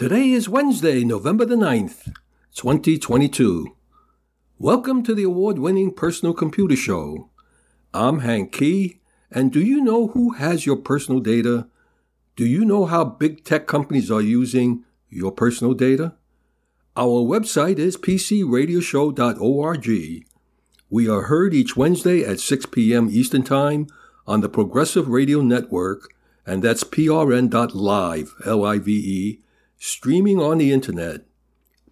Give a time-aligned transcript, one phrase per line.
[0.00, 2.14] Today is Wednesday, November the 9th,
[2.54, 3.76] 2022.
[4.58, 7.28] Welcome to the award winning Personal Computer Show.
[7.92, 11.68] I'm Hank Kee, and do you know who has your personal data?
[12.34, 16.14] Do you know how big tech companies are using your personal data?
[16.96, 20.24] Our website is pcradioshow.org.
[20.88, 23.10] We are heard each Wednesday at 6 p.m.
[23.10, 23.86] Eastern Time
[24.26, 26.14] on the Progressive Radio Network,
[26.46, 29.40] and that's prn.live, L I V E
[29.80, 31.22] streaming on the internet.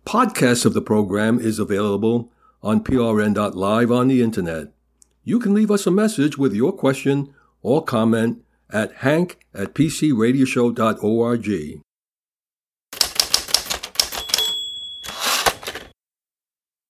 [0.05, 2.31] Podcasts of the program is available
[2.63, 4.69] on prn.live on the internet.
[5.25, 11.81] You can leave us a message with your question or comment at hank at pcradioshow.org.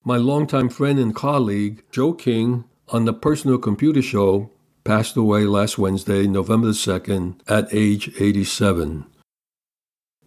[0.04, 4.50] My longtime friend and colleague, Joe King, on the Personal Computer Show,
[4.82, 9.04] passed away last Wednesday, November 2nd, at age 87.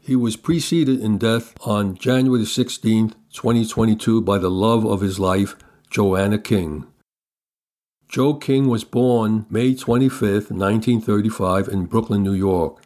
[0.03, 5.55] He was preceded in death on January 16, 2022, by the love of his life,
[5.91, 6.88] Joanna King.
[8.09, 12.81] Joe King was born May 25, 1935, in Brooklyn, New York.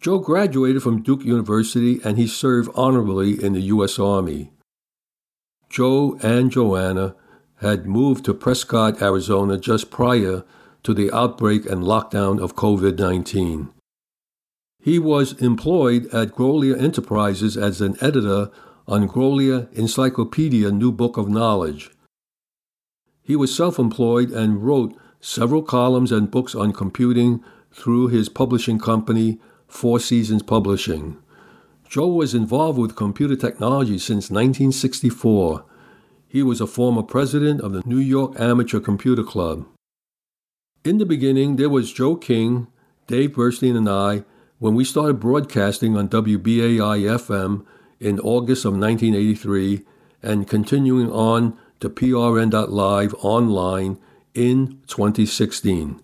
[0.00, 3.98] Joe graduated from Duke University and he served honorably in the U.S.
[3.98, 4.52] Army.
[5.70, 7.14] Joe and Joanna
[7.60, 10.44] had moved to Prescott, Arizona just prior
[10.82, 13.70] to the outbreak and lockdown of COVID 19.
[14.82, 18.50] He was employed at Grolier Enterprises as an editor
[18.88, 21.90] on Grolier Encyclopedia New Book of Knowledge.
[23.22, 28.80] He was self employed and wrote several columns and books on computing through his publishing
[28.80, 29.38] company,
[29.68, 31.16] Four Seasons Publishing.
[31.88, 35.64] Joe was involved with computer technology since 1964.
[36.26, 39.64] He was a former president of the New York Amateur Computer Club.
[40.84, 42.66] In the beginning, there was Joe King,
[43.06, 44.24] Dave Bernstein, and I
[44.62, 47.66] when we started broadcasting on WBAI FM
[47.98, 49.82] in August of 1983
[50.22, 53.98] and continuing on to PRN.live online
[54.34, 56.00] in 2016.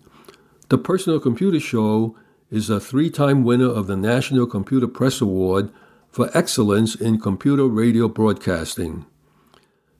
[0.67, 2.17] The Personal Computer Show
[2.51, 5.71] is a three time winner of the National Computer Press Award
[6.09, 9.05] for excellence in computer radio broadcasting.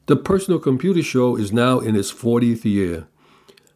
[0.07, 3.07] The Personal Computer Show is now in its 40th year.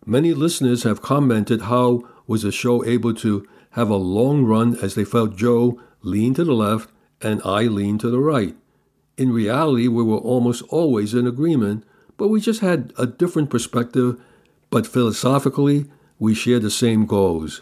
[0.06, 4.96] Many listeners have commented how was the show able to have a long run as
[4.96, 6.90] they felt Joe lean to the left
[7.22, 8.56] and I lean to the right.
[9.18, 11.84] In reality, we were almost always in agreement,
[12.18, 14.20] but we just had a different perspective,
[14.70, 15.86] but philosophically,
[16.20, 17.62] we shared the same goals.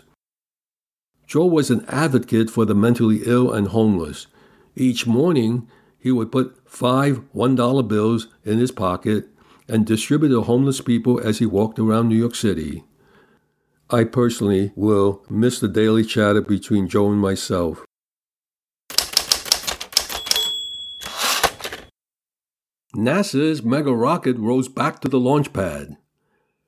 [1.28, 4.28] Joe was an advocate for the mentally ill and homeless.
[4.76, 5.68] Each morning,
[5.98, 9.30] he would put five $1 bills in his pocket
[9.68, 12.84] and distribute to homeless people as he walked around New York City.
[13.94, 17.84] I personally will miss the daily chatter between Joe and myself.
[22.96, 25.98] NASA's mega rocket rose back to the launch pad.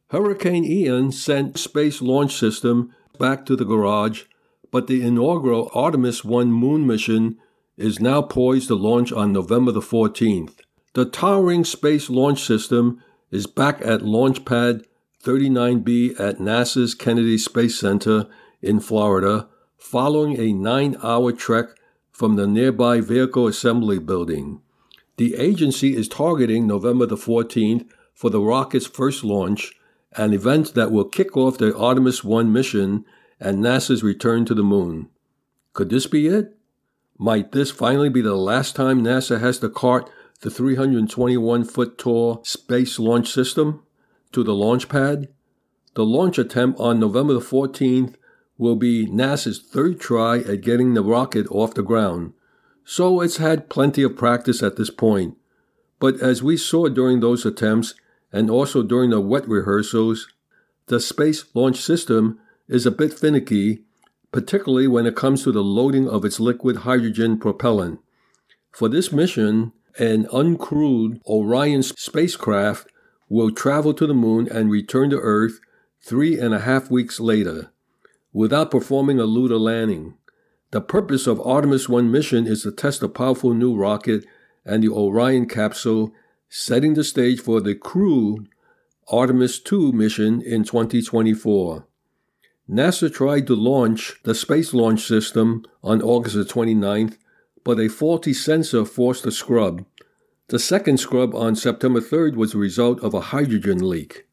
[0.09, 4.23] Hurricane Ian sent Space Launch System back to the garage,
[4.69, 7.38] but the inaugural Artemis 1 moon mission
[7.78, 10.59] is now poised to launch on November the 14th.
[10.94, 13.01] The towering Space Launch System
[13.31, 14.84] is back at Launch Pad
[15.23, 18.28] 39B at NASA's Kennedy Space Center
[18.61, 19.47] in Florida
[19.78, 21.67] following a nine hour trek
[22.11, 24.59] from the nearby Vehicle Assembly Building.
[25.16, 29.72] The agency is targeting November the 14th for the rocket's first launch,
[30.11, 33.05] an event that will kick off the Artemis 1 mission
[33.40, 35.07] and NASA's return to the moon.
[35.72, 36.57] Could this be it?
[37.17, 40.09] Might this finally be the last time NASA has to cart
[40.41, 43.84] the 321 foot tall Space Launch System?
[44.33, 45.29] To the launch pad.
[45.95, 48.16] The launch attempt on November the 14th
[48.58, 52.34] will be NASA's third try at getting the rocket off the ground,
[52.84, 55.37] so it's had plenty of practice at this point.
[55.99, 57.96] But as we saw during those attempts,
[58.31, 60.28] and also during the wet rehearsals,
[60.87, 63.84] the Space Launch System is a bit finicky,
[64.31, 67.99] particularly when it comes to the loading of its liquid hydrogen propellant.
[68.72, 72.87] For this mission, an uncrewed Orion spacecraft
[73.29, 75.59] will travel to the moon and return to Earth
[76.02, 77.72] three and a half weeks later
[78.34, 80.16] without performing a lunar landing.
[80.72, 84.25] The purpose of Artemis 1 mission is to test a powerful new rocket
[84.66, 86.11] and the Orion capsule,
[86.49, 88.47] setting the stage for the crewed
[89.08, 91.85] Artemis 2 mission in 2024.
[92.70, 97.17] NASA tried to launch the Space Launch System on August 29th,
[97.64, 99.85] but a faulty sensor forced a scrub,
[100.47, 104.28] the second scrub on September 3rd was the result of a hydrogen leak,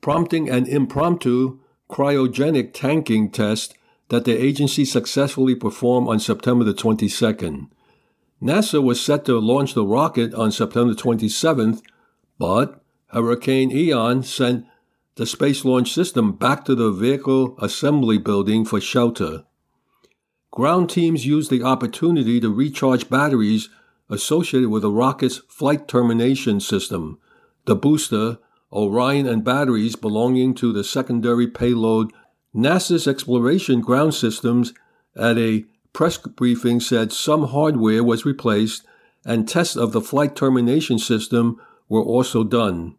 [0.00, 3.74] prompting an impromptu cryogenic tanking test
[4.08, 7.68] that the agency successfully performed on September the 22nd.
[8.42, 11.80] NASA was set to launch the rocket on September 27th,
[12.38, 14.66] but Hurricane Ian sent
[15.14, 19.44] the Space Launch System back to the Vehicle Assembly Building for shelter.
[20.50, 23.68] Ground teams used the opportunity to recharge batteries
[24.14, 27.18] associated with the rocket's flight termination system,
[27.66, 28.38] the booster,
[28.72, 32.12] Orion, and batteries belonging to the secondary payload.
[32.54, 34.72] NASA's exploration ground systems
[35.16, 38.84] at a press briefing said some hardware was replaced
[39.24, 42.96] and tests of the flight termination system were also done.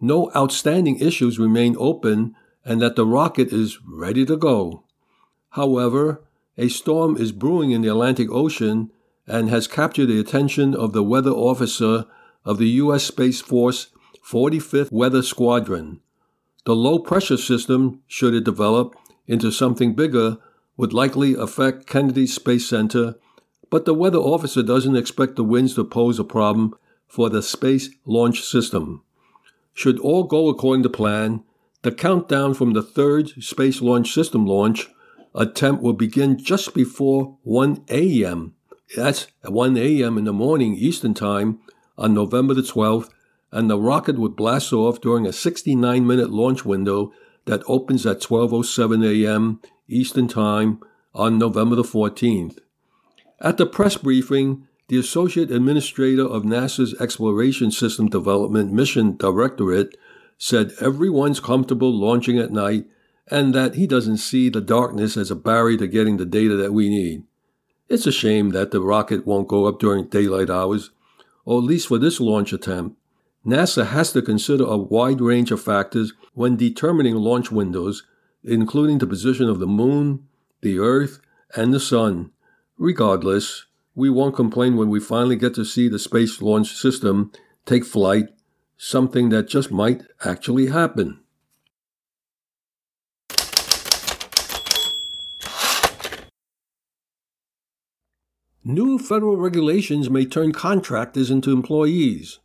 [0.00, 2.34] No outstanding issues remain open
[2.64, 4.82] and that the rocket is ready to go.
[5.50, 6.22] However,
[6.58, 8.90] a storm is brewing in the Atlantic Ocean
[9.26, 12.06] and has captured the attention of the weather officer
[12.44, 13.04] of the U.S.
[13.04, 13.88] Space Force
[14.24, 16.00] 45th Weather Squadron.
[16.64, 18.94] The low pressure system, should it develop
[19.26, 20.38] into something bigger,
[20.76, 23.16] would likely affect Kennedy Space Center,
[23.70, 26.74] but the weather officer doesn't expect the winds to pose a problem
[27.06, 29.02] for the Space Launch System.
[29.74, 31.44] Should all go according to plan,
[31.82, 34.88] the countdown from the third Space Launch System launch
[35.34, 38.54] attempt will begin just before 1 a.m.
[38.96, 40.18] That's at 1 a.m.
[40.18, 41.60] in the morning Eastern Time
[41.96, 43.08] on November the 12th,
[43.50, 47.12] and the rocket would blast off during a 69 minute launch window
[47.46, 49.60] that opens at 12:07 a.m.
[49.88, 50.80] Eastern Time
[51.14, 52.58] on November the 14th.
[53.40, 59.96] At the press briefing, the Associate Administrator of NASA's Exploration System Development Mission Directorate
[60.38, 62.86] said everyone's comfortable launching at night
[63.30, 66.72] and that he doesn't see the darkness as a barrier to getting the data that
[66.72, 67.22] we need.
[67.92, 70.92] It's a shame that the rocket won't go up during daylight hours,
[71.44, 72.96] or at least for this launch attempt.
[73.46, 78.06] NASA has to consider a wide range of factors when determining launch windows,
[78.42, 80.26] including the position of the moon,
[80.62, 81.20] the Earth,
[81.54, 82.30] and the Sun.
[82.78, 87.30] Regardless, we won't complain when we finally get to see the Space Launch System
[87.66, 88.28] take flight,
[88.78, 91.21] something that just might actually happen.
[98.64, 102.38] New federal regulations may turn contractors into employees.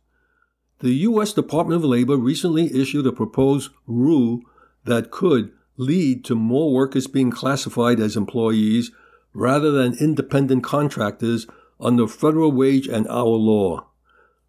[0.80, 1.32] The U.S.
[1.32, 4.40] Department of Labor recently issued a proposed rule
[4.84, 8.90] that could lead to more workers being classified as employees
[9.32, 11.46] rather than independent contractors
[11.78, 13.86] under federal wage and hour law.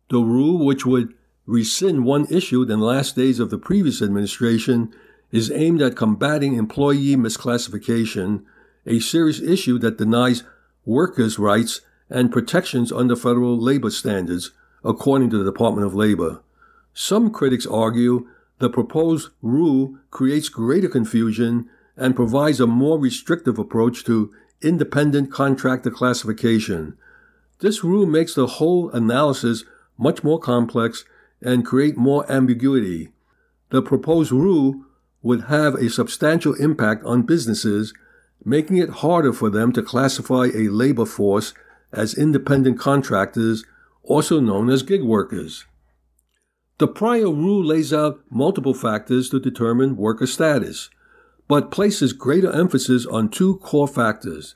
[0.10, 1.14] The rule, which would
[1.46, 4.92] rescind one issued in the last days of the previous administration,
[5.32, 8.44] is aimed at combating employee misclassification,
[8.88, 10.44] a serious issue that denies
[10.90, 14.52] workers' rights and protections under federal labor standards,
[14.84, 16.42] according to the Department of Labor.
[16.94, 18.28] Some critics argue
[18.58, 25.92] the proposed rule creates greater confusion and provides a more restrictive approach to independent contractor
[25.92, 26.98] classification.
[27.60, 29.66] This rule makes the whole analysis
[29.98, 31.06] much more complex
[31.42, 33.10] and create more ambiguity.
[33.70, 34.82] The proposed rule
[35.22, 37.94] would have a substantial impact on businesses
[38.44, 41.54] making it harder for them to classify a labor force
[41.92, 43.66] as independent contractors,
[44.04, 45.66] also known as gig workers.
[46.78, 50.90] The prior rule lays out multiple factors to determine worker status,
[51.48, 54.56] but places greater emphasis on two core factors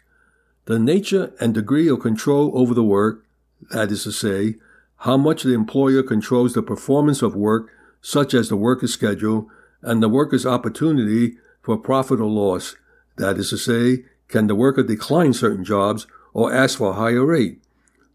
[0.65, 3.25] the nature and degree of control over the work,
[3.71, 4.55] that is to say,
[4.99, 7.69] how much the employer controls the performance of work,
[8.01, 9.49] such as the worker's schedule,
[9.81, 12.77] and the worker's opportunity for profit or loss,
[13.17, 17.25] that is to say, can the worker decline certain jobs or ask for a higher
[17.25, 17.61] rate?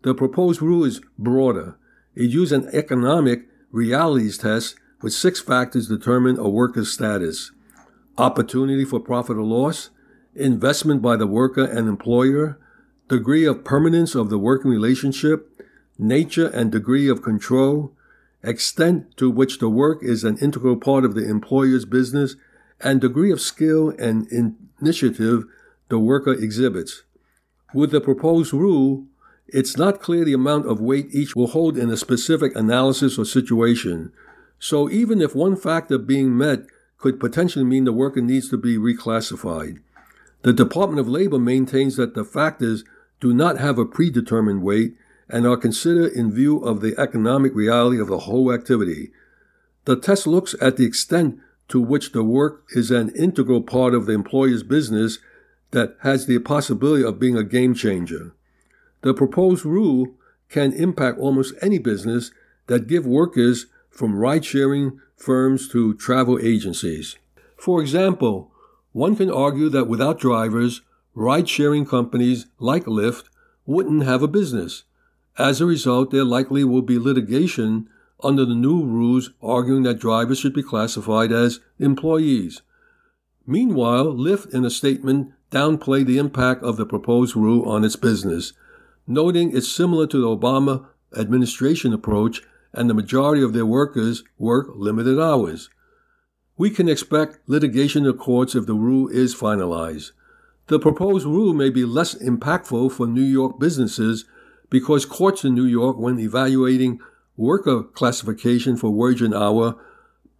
[0.03, 1.77] The proposed rule is broader.
[2.15, 7.53] It uses an economic realities test with six factors to determine a worker's status
[8.19, 9.91] opportunity for profit or loss,
[10.35, 12.59] investment by the worker and employer,
[13.09, 15.65] degree of permanence of the working relationship,
[15.99, 17.93] nature and degree of control,
[18.43, 22.37] extent to which the work is an integral part of the employer's business,
[22.81, 24.27] and degree of skill and
[24.81, 25.45] initiative
[25.89, 27.03] the worker exhibits.
[27.75, 29.07] With the proposed rule,
[29.47, 33.25] it's not clear the amount of weight each will hold in a specific analysis or
[33.25, 34.13] situation.
[34.59, 36.67] So even if one factor being met
[36.99, 39.81] could potentially mean the worker needs to be reclassified.
[40.43, 42.85] The Department of Labor maintains that the factors
[43.21, 44.95] do not have a predetermined weight
[45.29, 49.13] and are considered in view of the economic reality of the whole activity.
[49.85, 54.07] The test looks at the extent to which the work is an integral part of
[54.07, 55.19] the employer's business
[55.71, 58.33] that has the possibility of being a game changer.
[59.03, 60.15] The proposed rule
[60.49, 62.31] can impact almost any business
[62.67, 67.17] that give workers from ride-sharing firms to travel agencies.
[67.57, 68.51] For example,
[68.93, 70.83] one can argue that without drivers,
[71.15, 73.25] ride-sharing companies like Lyft
[73.67, 74.85] wouldn't have a business.
[75.37, 77.89] As a result, there likely will be litigation
[78.23, 82.63] under the new rules arguing that drivers should be classified as employees.
[83.47, 88.53] Meanwhile, Lyft, in a statement, downplayed the impact of the proposed rule on its business,
[89.07, 94.69] noting it's similar to the Obama administration approach and the majority of their workers work
[94.75, 95.71] limited hours.
[96.59, 100.11] We can expect litigation in courts if the rule is finalized.
[100.67, 104.27] The proposed rule may be less impactful for New York businesses
[104.69, 107.01] because courts in New York, when evaluating
[107.39, 109.77] worker classification for wage and hour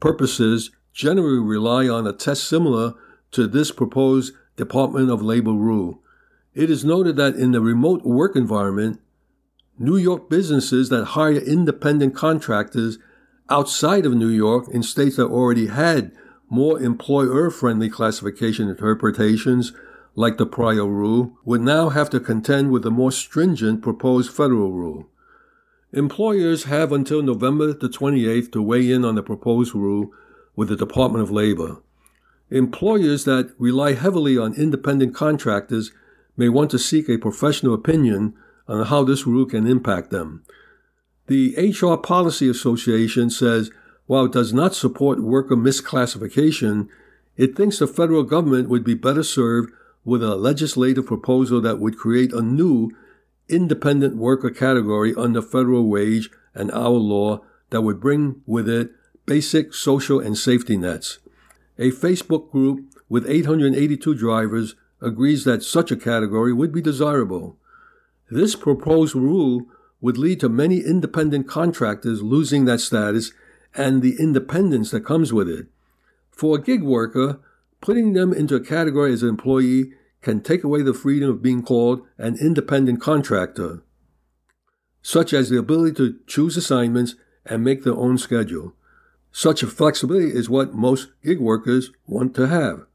[0.01, 2.93] purposes, generally rely on a test similar
[3.31, 6.03] to this proposed Department of Labor rule.
[6.55, 9.01] It is noted that in the remote work environment,
[9.79, 12.99] New York businesses that hire independent contractors
[13.49, 16.11] outside of New York in states that already had
[16.51, 19.73] more employer friendly classification interpretations,
[20.17, 24.73] like the prior rule, would now have to contend with the more stringent proposed federal
[24.73, 25.09] rule.
[25.93, 30.13] Employers have until November the 28th to weigh in on the proposed rule
[30.55, 31.79] with the Department of Labor.
[32.51, 35.91] Employers that rely heavily on independent contractors
[36.37, 38.35] may want to seek a professional opinion
[38.67, 40.45] on how this rule can impact them.
[41.27, 43.71] The HR Policy Association says
[44.07, 46.89] while it does not support worker misclassification,
[47.37, 49.71] it thinks the federal government would be better served
[50.05, 52.91] with a legislative proposal that would create a new
[53.49, 57.41] independent worker category under federal wage and hour law
[57.71, 58.91] that would bring with it
[59.27, 61.19] basic social and safety nets.
[61.79, 67.57] A Facebook group with 882 drivers agrees that such a category would be desirable.
[68.31, 69.67] This proposed rule
[70.01, 73.33] would lead to many independent contractors losing that status
[73.75, 75.67] and the independence that comes with it.
[76.31, 77.41] For a gig worker,
[77.81, 81.63] putting them into a category as an employee can take away the freedom of being
[81.63, 83.83] called an independent contractor,
[85.03, 87.15] such as the ability to choose assignments
[87.47, 88.75] and make their own schedule.
[89.31, 92.87] Such a flexibility is what most gig workers want to have.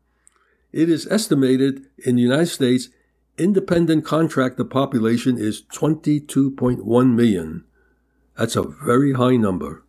[0.72, 2.90] It is estimated in the United States
[3.38, 7.64] independent contractor population is 22.1 million.
[8.38, 9.84] That's a very high number.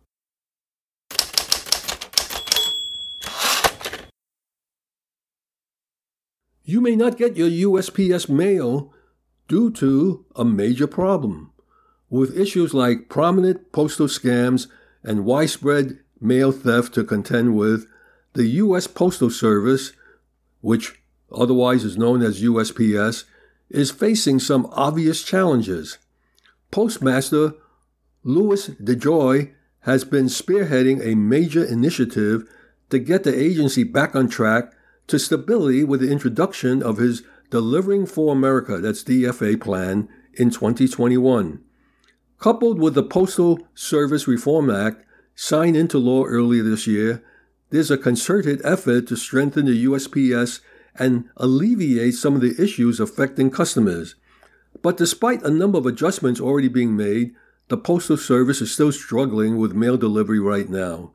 [6.65, 8.91] You may not get your USPS mail
[9.47, 11.51] due to a major problem.
[12.09, 14.67] With issues like prominent postal scams
[15.03, 17.85] and widespread mail theft to contend with,
[18.33, 18.87] the U.S.
[18.87, 19.93] Postal Service,
[20.61, 20.99] which
[21.31, 23.25] otherwise is known as USPS,
[23.69, 25.99] is facing some obvious challenges.
[26.71, 27.53] Postmaster
[28.23, 32.49] Louis DeJoy has been spearheading a major initiative
[32.89, 34.74] to get the agency back on track
[35.07, 41.61] to stability with the introduction of his Delivering for America, that's DFA plan, in 2021.
[42.39, 47.23] Coupled with the Postal Service Reform Act, signed into law earlier this year,
[47.69, 50.59] there's a concerted effort to strengthen the USPS
[50.95, 54.15] and alleviate some of the issues affecting customers.
[54.81, 57.33] But despite a number of adjustments already being made,
[57.69, 61.13] the Postal Service is still struggling with mail delivery right now.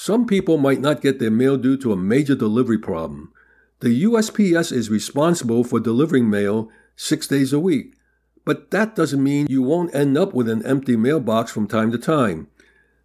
[0.00, 3.32] Some people might not get their mail due to a major delivery problem.
[3.80, 7.96] The USPS is responsible for delivering mail six days a week,
[8.44, 11.98] but that doesn't mean you won't end up with an empty mailbox from time to
[11.98, 12.46] time.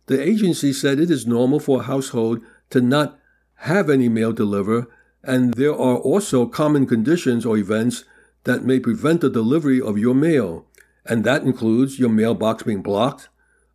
[0.06, 3.18] The agency said it is normal for a household to not
[3.66, 4.88] have any mail deliver
[5.24, 8.04] and there are also common conditions or events
[8.44, 10.68] that may prevent the delivery of your mail,
[11.08, 13.30] and that includes your mailbox being blocked,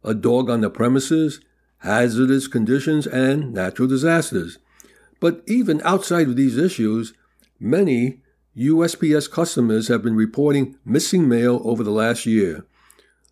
[0.04, 1.40] a dog on the premises,
[1.80, 4.58] hazardous conditions, and natural disasters.
[5.20, 7.12] But even outside of these issues,
[7.58, 8.20] many
[8.56, 12.64] USPS customers have been reporting missing mail over the last year.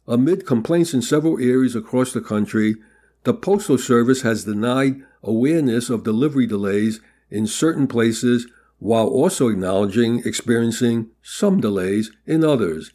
[0.07, 2.77] Amid complaints in several areas across the country,
[3.25, 8.47] the Postal Service has denied awareness of delivery delays in certain places
[8.79, 12.93] while also acknowledging experiencing some delays in others.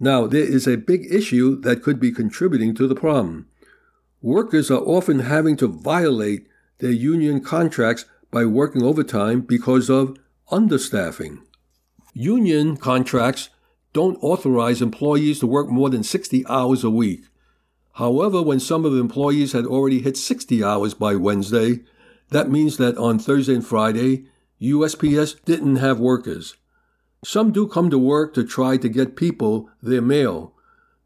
[0.00, 3.46] Now, there is a big issue that could be contributing to the problem.
[4.20, 6.48] Workers are often having to violate
[6.78, 10.16] their union contracts by working overtime because of
[10.50, 11.38] understaffing.
[12.14, 13.50] Union contracts
[13.92, 17.26] don't authorize employees to work more than 60 hours a week.
[17.94, 21.80] However, when some of the employees had already hit 60 hours by Wednesday,
[22.30, 24.26] that means that on Thursday and Friday,
[24.60, 26.56] USPS didn't have workers.
[27.24, 30.54] Some do come to work to try to get people their mail.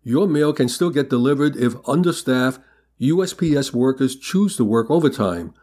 [0.03, 2.61] Your mail can still get delivered if understaffed
[3.03, 5.55] USPS workers choose to work overtime.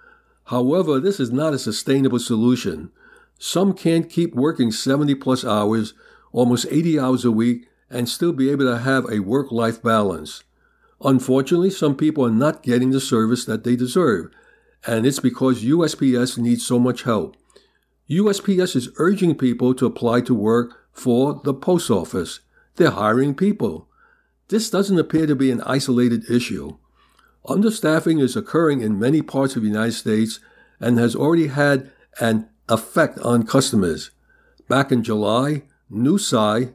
[0.47, 2.91] However, this is not a sustainable solution.
[3.37, 5.93] Some can't keep working 70 plus hours,
[6.33, 10.43] almost 80 hours a week, and still be able to have a work life balance.
[11.01, 14.29] Unfortunately, some people are not getting the service that they deserve,
[14.85, 17.37] and it's because USPS needs so much help.
[18.09, 22.41] USPS is urging people to apply to work for the post office.
[22.75, 23.87] They're hiring people.
[24.49, 26.77] This doesn't appear to be an isolated issue.
[27.47, 30.39] Understaffing is occurring in many parts of the United States
[30.79, 34.11] and has already had an effect on customers.
[34.67, 36.73] Back in July, Newsweek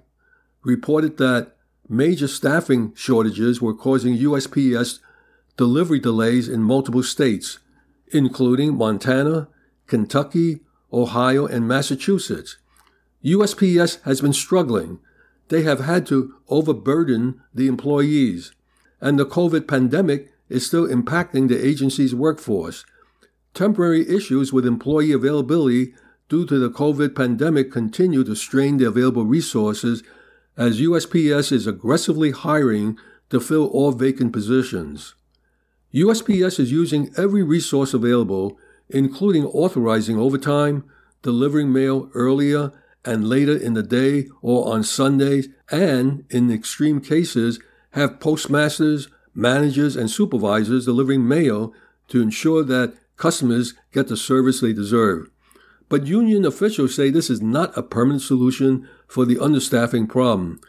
[0.62, 1.54] reported that
[1.88, 5.00] major staffing shortages were causing USPS
[5.56, 7.58] delivery delays in multiple states,
[8.08, 9.48] including Montana,
[9.86, 10.60] Kentucky,
[10.92, 12.56] Ohio, and Massachusetts.
[13.24, 14.98] USPS has been struggling.
[15.48, 18.52] They have had to overburden the employees,
[19.00, 22.84] and the COVID pandemic is still impacting the agency's workforce.
[23.54, 25.94] Temporary issues with employee availability
[26.28, 30.02] due to the COVID pandemic continue to strain the available resources
[30.56, 32.98] as USPS is aggressively hiring
[33.30, 35.14] to fill all vacant positions.
[35.92, 38.58] USPS is using every resource available,
[38.88, 40.84] including authorizing overtime,
[41.22, 42.72] delivering mail earlier
[43.04, 47.60] and later in the day or on Sundays, and, in extreme cases,
[47.90, 51.72] have postmasters, managers, and supervisors delivering mail
[52.08, 55.30] to ensure that customers get the service they deserve.
[55.88, 60.60] But union officials say this is not a permanent solution for the understaffing problem.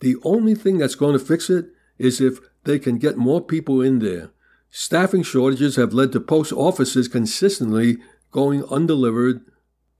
[0.00, 1.66] The only thing that's going to fix it
[1.98, 4.30] is if they can get more people in there.
[4.70, 7.98] Staffing shortages have led to post offices consistently
[8.30, 9.42] going undelivered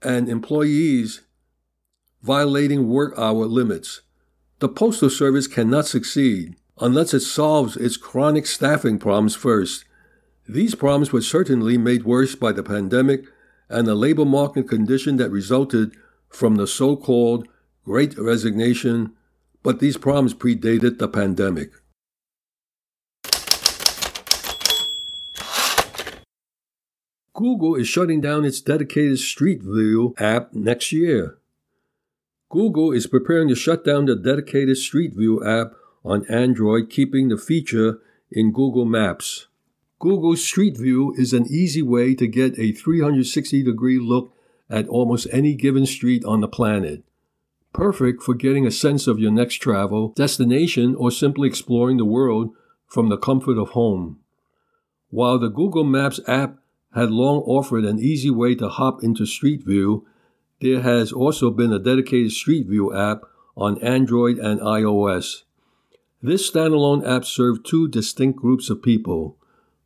[0.00, 1.20] and employees
[2.22, 4.00] violating work hour limits.
[4.60, 9.84] The Postal Service cannot succeed unless it solves its chronic staffing problems first.
[10.48, 13.24] These problems were certainly made worse by the pandemic
[13.68, 15.94] and the labor market condition that resulted
[16.28, 17.46] from the so called
[17.84, 19.12] Great Resignation,
[19.62, 21.72] but these problems predated the pandemic.
[27.34, 31.38] Google is shutting down its dedicated Street View app next year.
[32.50, 35.72] Google is preparing to shut down the dedicated Street View app
[36.04, 39.46] on Android, keeping the feature in Google Maps.
[39.98, 44.34] Google Street View is an easy way to get a 360 degree look
[44.68, 47.04] at almost any given street on the planet.
[47.72, 52.50] Perfect for getting a sense of your next travel, destination, or simply exploring the world
[52.86, 54.18] from the comfort of home.
[55.10, 56.58] While the Google Maps app
[56.94, 60.06] had long offered an easy way to hop into Street View,
[60.60, 63.22] there has also been a dedicated Street View app
[63.56, 65.42] on Android and iOS.
[66.24, 69.36] This standalone app served two distinct groups of people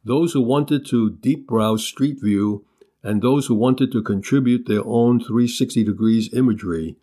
[0.04, 2.64] those who wanted to deep browse Street View,
[3.02, 6.96] and those who wanted to contribute their own 360 degrees imagery.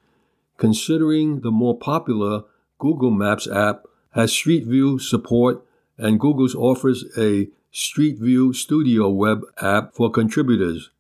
[0.57, 2.43] Considering the more popular
[2.79, 5.65] Google Maps app has Street View support,
[5.97, 10.91] and Google's offers a Street View Studio web app for contributors.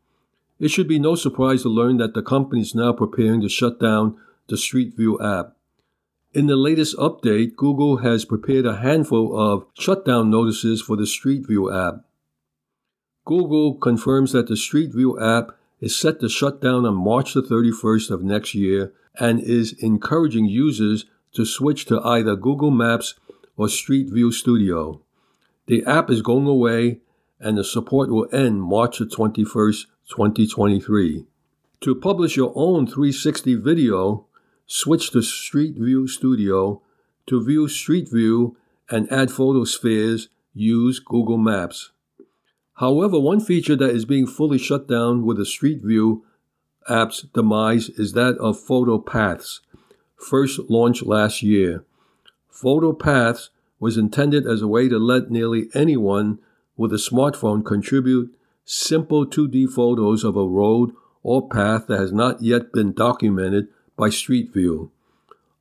[0.59, 3.79] It should be no surprise to learn that the company is now preparing to shut
[3.79, 4.17] down
[4.49, 5.55] the Street View app.
[6.33, 11.45] In the latest update, Google has prepared a handful of shutdown notices for the Street
[11.45, 12.05] View app.
[13.23, 17.43] Google confirms that the Street View app is set to shut down on March the
[17.43, 23.13] 31st of next year and is encouraging users to switch to either Google Maps
[23.55, 25.01] or Street View Studio.
[25.67, 27.01] The app is going away
[27.39, 31.25] and the support will end March the 21st, 2023.
[31.81, 34.25] To publish your own 360 video,
[34.73, 36.81] switch to Street View Studio.
[37.27, 38.57] To view Street View
[38.89, 41.91] and add photospheres, use Google Maps.
[42.77, 46.25] However, one feature that is being fully shut down with the Street View
[46.89, 49.61] app's demise is that of Photo Paths,
[50.15, 51.85] first launched last year.
[52.49, 56.39] Photo Paths was intended as a way to let nearly anyone
[56.75, 58.33] with a smartphone contribute
[58.65, 64.09] simple 2D photos of a road or path that has not yet been documented by
[64.09, 64.91] Street View.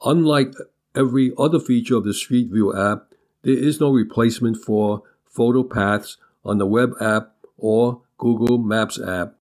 [0.05, 0.55] Unlike
[0.95, 6.17] every other feature of the Street View app, there is no replacement for photo paths
[6.45, 9.35] on the web app or Google Maps app.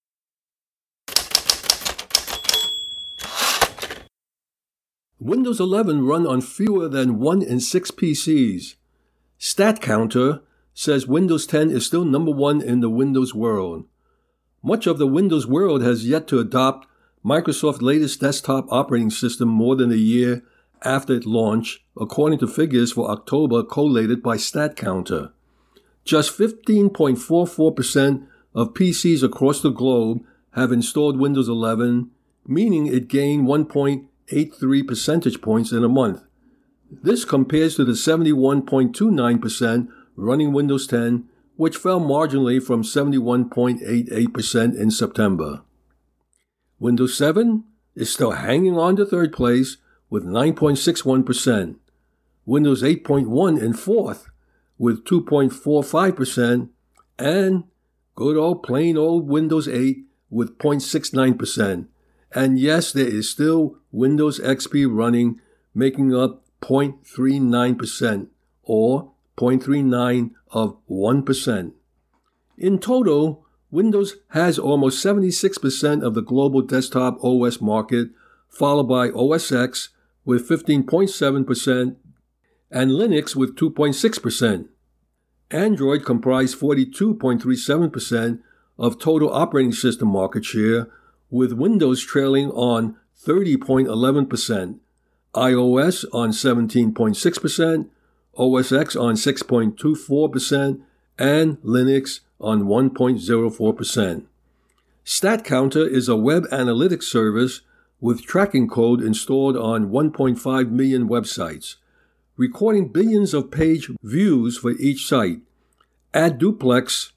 [5.20, 8.76] Windows 11 run on fewer than 1 in 6 PCs.
[9.40, 10.42] StatCounter
[10.74, 13.86] says Windows 10 is still number 1 in the Windows world.
[14.64, 16.88] Much of the Windows world has yet to adopt
[17.24, 20.44] Microsoft's latest desktop operating system more than a year
[20.84, 25.32] after its launch, according to figures for October collated by StatCounter.
[26.04, 32.10] Just 15.44% of PCs across the globe have installed Windows 11,
[32.48, 36.24] meaning it gained 1.83 percentage points in a month.
[36.90, 45.62] This compares to the 71.29% running Windows 10, which fell marginally from 71.88% in September.
[46.82, 47.64] Windows 7
[47.94, 49.78] is still hanging on to third place
[50.10, 51.76] with 9.61%.
[52.44, 54.32] Windows 8.1 in fourth
[54.80, 56.70] with 2.45%,
[57.20, 57.66] and
[58.16, 61.86] good old plain old Windows 8 with 0.69%.
[62.34, 65.40] And yes, there is still Windows XP running,
[65.76, 68.28] making up 0.39%
[68.64, 71.74] or 0.39 of 1%.
[72.58, 73.41] In total,
[73.72, 78.10] Windows has almost 76% of the global desktop OS market,
[78.50, 79.90] followed by OS X
[80.26, 81.96] with 15.7%
[82.70, 84.68] and Linux with 2.6%.
[85.50, 88.40] Android comprised 42.37%
[88.78, 90.90] of total operating system market share,
[91.30, 94.80] with Windows trailing on 30.11%,
[95.36, 97.90] iOS on 17.6%,
[98.38, 100.82] OS X on 6.24%,
[101.20, 104.26] and Linux on 1.04%.
[105.06, 107.62] StatCounter is a web analytics service
[108.00, 111.76] with tracking code installed on 1.5 million websites,
[112.36, 115.40] recording billions of page views for each site.
[116.14, 117.12] AdDuplex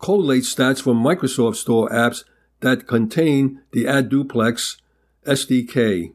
[0.00, 2.24] collates stats from Microsoft Store apps
[2.60, 4.76] that contain the AdDuplex
[5.26, 6.12] SDK.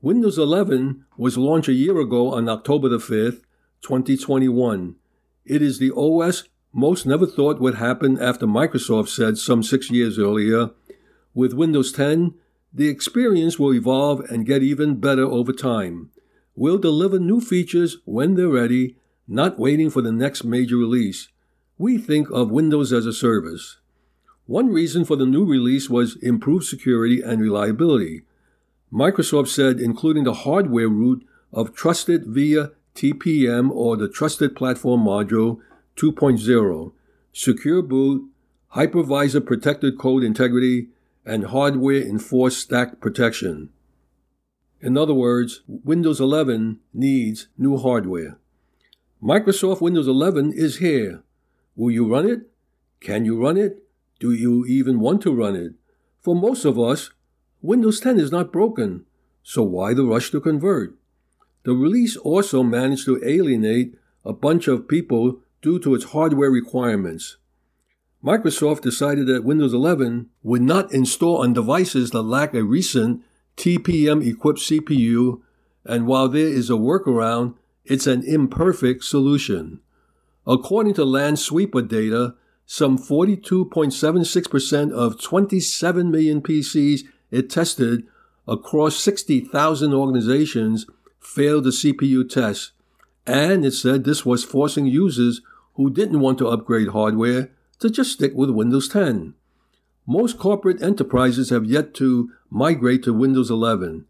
[0.00, 3.42] Windows 11 was launched a year ago on October the 5th,
[3.80, 4.96] 2021.
[5.44, 10.18] It is the OS most never thought would happen after Microsoft said some six years
[10.18, 10.70] earlier.
[11.32, 12.34] With Windows 10,
[12.72, 16.10] the experience will evolve and get even better over time.
[16.56, 18.96] We'll deliver new features when they're ready,
[19.28, 21.28] not waiting for the next major release.
[21.78, 23.78] We think of Windows as a service.
[24.46, 28.22] One reason for the new release was improved security and reliability.
[28.92, 35.60] Microsoft said including the hardware root of Trusted via TPM or the Trusted Platform Module
[35.96, 36.92] 2.0,
[37.32, 38.28] secure boot,
[38.74, 40.88] hypervisor protected code integrity,
[41.24, 43.70] and hardware enforced stack protection.
[44.80, 48.38] In other words, Windows 11 needs new hardware.
[49.22, 51.22] Microsoft Windows 11 is here.
[51.76, 52.50] Will you run it?
[53.00, 53.82] Can you run it?
[54.20, 55.72] Do you even want to run it?
[56.20, 57.10] For most of us,
[57.62, 59.06] Windows 10 is not broken,
[59.42, 60.94] so why the rush to convert?
[61.64, 67.38] The release also managed to alienate a bunch of people due to its hardware requirements.
[68.22, 73.22] Microsoft decided that Windows 11 would not install on devices that lack a recent
[73.56, 75.40] TPM equipped CPU,
[75.86, 77.54] and while there is a workaround,
[77.86, 79.80] it's an imperfect solution.
[80.46, 82.34] According to Lansweeper data,
[82.66, 87.00] some 42.76% of 27 million PCs
[87.30, 88.06] it tested
[88.46, 90.84] across 60,000 organizations
[91.20, 92.72] failed the CPU test,
[93.26, 95.40] and it said this was forcing users
[95.74, 99.34] who didn't want to upgrade hardware to just stick with Windows 10.
[100.06, 104.06] Most corporate enterprises have yet to migrate to Windows 11.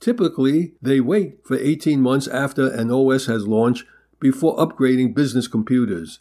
[0.00, 3.84] Typically, they wait for 18 months after an OS has launched
[4.20, 6.20] before upgrading business computers.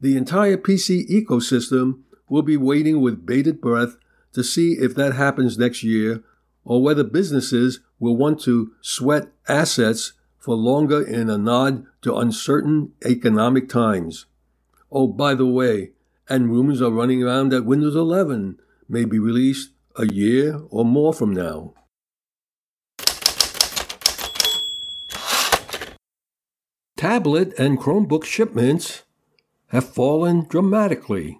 [0.00, 3.96] The entire PC ecosystem will be waiting with bated breath
[4.34, 6.22] to see if that happens next year
[6.64, 12.92] or whether businesses will want to sweat assets for longer in a nod to uncertain
[13.04, 14.26] economic times.
[14.90, 15.92] Oh, by the way,
[16.28, 21.12] and rumors are running around that Windows 11 may be released a year or more
[21.12, 21.74] from now.
[26.96, 29.04] Tablet and Chromebook shipments
[29.68, 31.38] have fallen dramatically.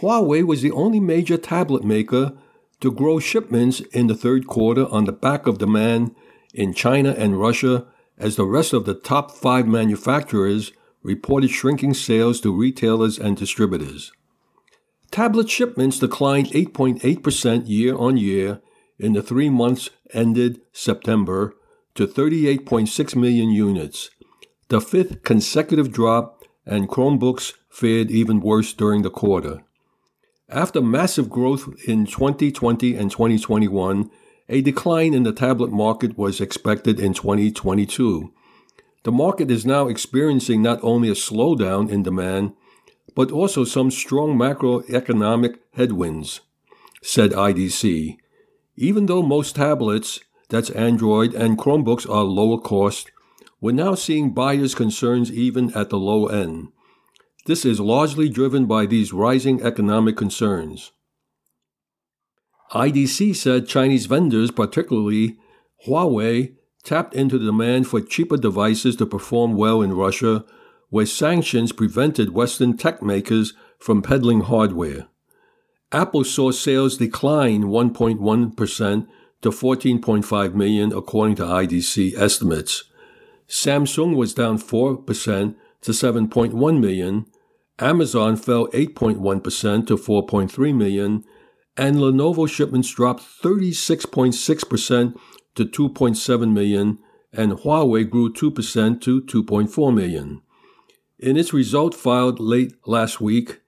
[0.00, 2.32] Huawei was the only major tablet maker
[2.80, 6.14] to grow shipments in the third quarter on the back of demand
[6.54, 7.86] in China and Russia,
[8.18, 14.12] as the rest of the top five manufacturers reported shrinking sales to retailers and distributors.
[15.10, 18.60] Tablet shipments declined 8.8% year on year
[18.98, 21.54] in the three months ended September
[21.94, 24.10] to 38.6 million units,
[24.68, 29.64] the fifth consecutive drop, and Chromebooks fared even worse during the quarter.
[30.48, 34.10] After massive growth in 2020 and 2021,
[34.50, 38.32] a decline in the tablet market was expected in 2022
[39.02, 42.52] the market is now experiencing not only a slowdown in demand,
[43.14, 46.40] but also some strong macroeconomic headwinds,
[47.02, 48.18] said IDC.
[48.76, 53.10] Even though most tablets, that's Android, and Chromebooks are lower cost,
[53.60, 56.68] we're now seeing buyers' concerns even at the low end.
[57.46, 60.92] This is largely driven by these rising economic concerns.
[62.72, 65.38] IDC said Chinese vendors, particularly
[65.86, 66.54] Huawei,
[66.84, 70.44] tapped into the demand for cheaper devices to perform well in Russia,
[70.88, 75.08] where sanctions prevented Western tech makers from peddling hardware.
[75.92, 79.06] Apple saw sales decline 1.1%
[79.42, 82.84] to 14.5 million according to IDC estimates.
[83.48, 87.26] Samsung was down 4% to 7.1 million.
[87.80, 91.24] Amazon fell 8.1% to 4.3 million,
[91.76, 95.16] and Lenovo shipments dropped 36.6%
[95.54, 96.98] to 2.7 million,
[97.32, 100.42] and Huawei grew 2% to 2.4 million.
[101.18, 103.60] In its result filed late last week,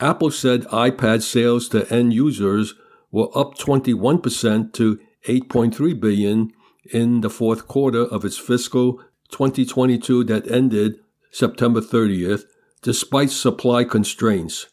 [0.00, 2.74] Apple said iPad sales to end users
[3.10, 6.52] were up 21% to 8.3 billion
[6.92, 10.96] in the fourth quarter of its fiscal 2022 that ended
[11.30, 12.44] September 30th,
[12.82, 14.66] despite supply constraints.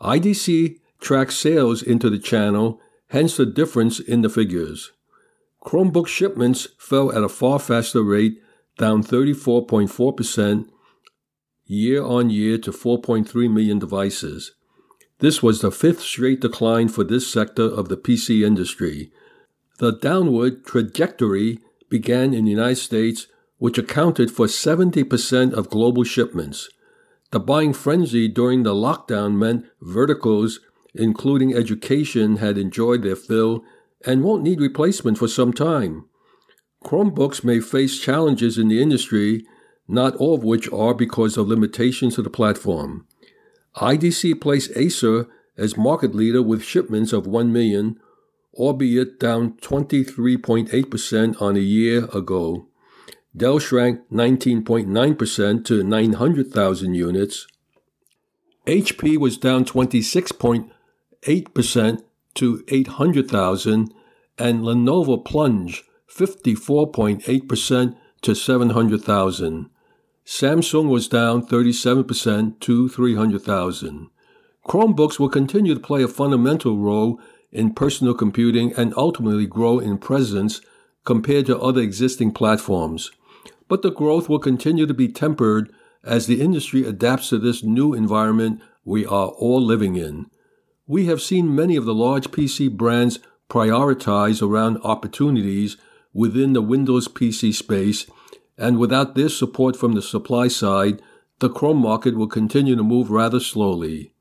[0.00, 4.92] IDC tracks sales into the channel, hence the difference in the figures.
[5.64, 8.40] Chromebook shipments fell at a far faster rate,
[8.78, 10.68] down 34.4%
[11.66, 14.52] year on year to 4.3 million devices.
[15.18, 19.10] This was the fifth straight decline for this sector of the PC industry.
[19.78, 21.58] The downward trajectory
[21.90, 23.26] began in the United States,
[23.58, 26.68] which accounted for 70% of global shipments.
[27.30, 30.60] The buying frenzy during the lockdown meant verticals,
[30.98, 33.64] including education, had enjoyed their fill
[34.04, 36.04] and won't need replacement for some time.
[36.84, 39.44] Chromebooks may face challenges in the industry,
[39.88, 43.06] not all of which are because of limitations to the platform.
[43.76, 47.98] IDC placed Acer as market leader with shipments of 1 million,
[48.54, 52.68] albeit down 23.8% on a year ago.
[53.36, 57.46] Dell shrank 19.9% to 900,000 units.
[58.66, 59.64] HP was down
[61.22, 62.02] 26.8%
[62.34, 63.94] to 800,000
[64.38, 69.70] and Lenovo plunged 54.8% to 700,000.
[70.24, 74.08] Samsung was down 37% to 300,000.
[74.66, 79.96] Chromebooks will continue to play a fundamental role in personal computing and ultimately grow in
[79.96, 80.60] presence
[81.04, 83.10] compared to other existing platforms.
[83.66, 85.72] But the growth will continue to be tempered
[86.04, 90.26] as the industry adapts to this new environment we are all living in.
[90.90, 93.18] We have seen many of the large PC brands
[93.50, 95.76] prioritize around opportunities
[96.14, 98.06] within the Windows PC space,
[98.56, 101.02] and without this support from the supply side,
[101.40, 104.14] the Chrome market will continue to move rather slowly.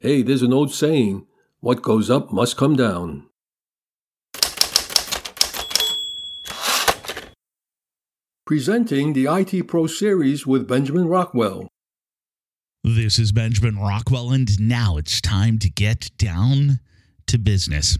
[0.00, 1.28] Hey, there's an old saying
[1.60, 3.28] what goes up must come down.
[8.44, 11.68] Presenting the IT Pro series with Benjamin Rockwell.
[12.82, 16.80] This is Benjamin Rockwell, and now it's time to get down
[17.26, 17.98] to business.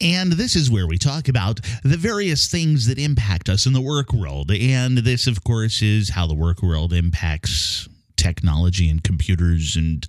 [0.00, 3.80] And this is where we talk about the various things that impact us in the
[3.80, 4.52] work world.
[4.52, 10.06] And this, of course, is how the work world impacts technology and computers and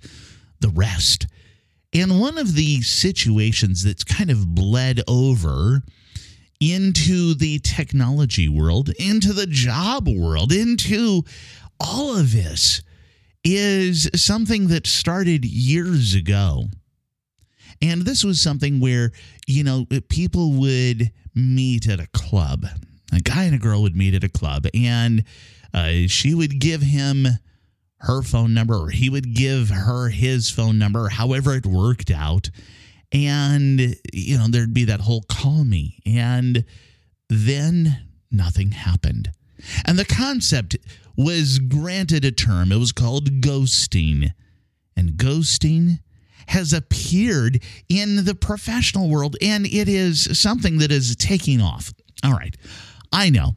[0.60, 1.26] the rest.
[1.92, 5.82] And one of the situations that's kind of bled over
[6.60, 11.24] into the technology world, into the job world, into
[11.80, 12.82] all of this
[13.44, 16.64] is something that started years ago.
[17.80, 19.12] And this was something where,
[19.46, 22.66] you know, people would meet at a club.
[23.12, 25.24] A guy and a girl would meet at a club, and
[25.72, 27.26] uh, she would give him
[28.00, 32.50] her phone number, or he would give her his phone number, however it worked out.
[33.12, 36.00] And, you know, there'd be that whole call me.
[36.04, 36.64] And
[37.28, 39.30] then nothing happened.
[39.84, 40.76] And the concept
[41.18, 42.70] was granted a term.
[42.70, 44.32] It was called ghosting.
[44.96, 45.98] And ghosting
[46.46, 51.92] has appeared in the professional world, and it is something that is taking off.
[52.24, 52.56] All right.
[53.12, 53.56] I know.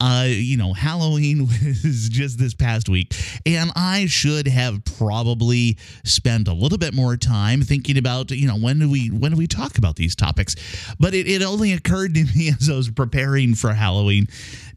[0.00, 1.46] Uh, you know, Halloween
[1.84, 7.18] was just this past week, and I should have probably spent a little bit more
[7.18, 10.56] time thinking about, you know, when do we when do we talk about these topics?
[10.98, 14.26] But it, it only occurred to me as I was preparing for Halloween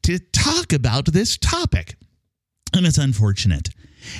[0.01, 1.95] to talk about this topic.
[2.73, 3.69] And it's unfortunate.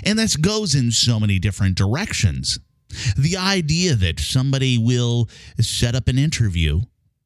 [0.06, 2.60] And this goes in so many different directions.
[3.18, 5.28] The idea that somebody will
[5.60, 6.82] set up an interview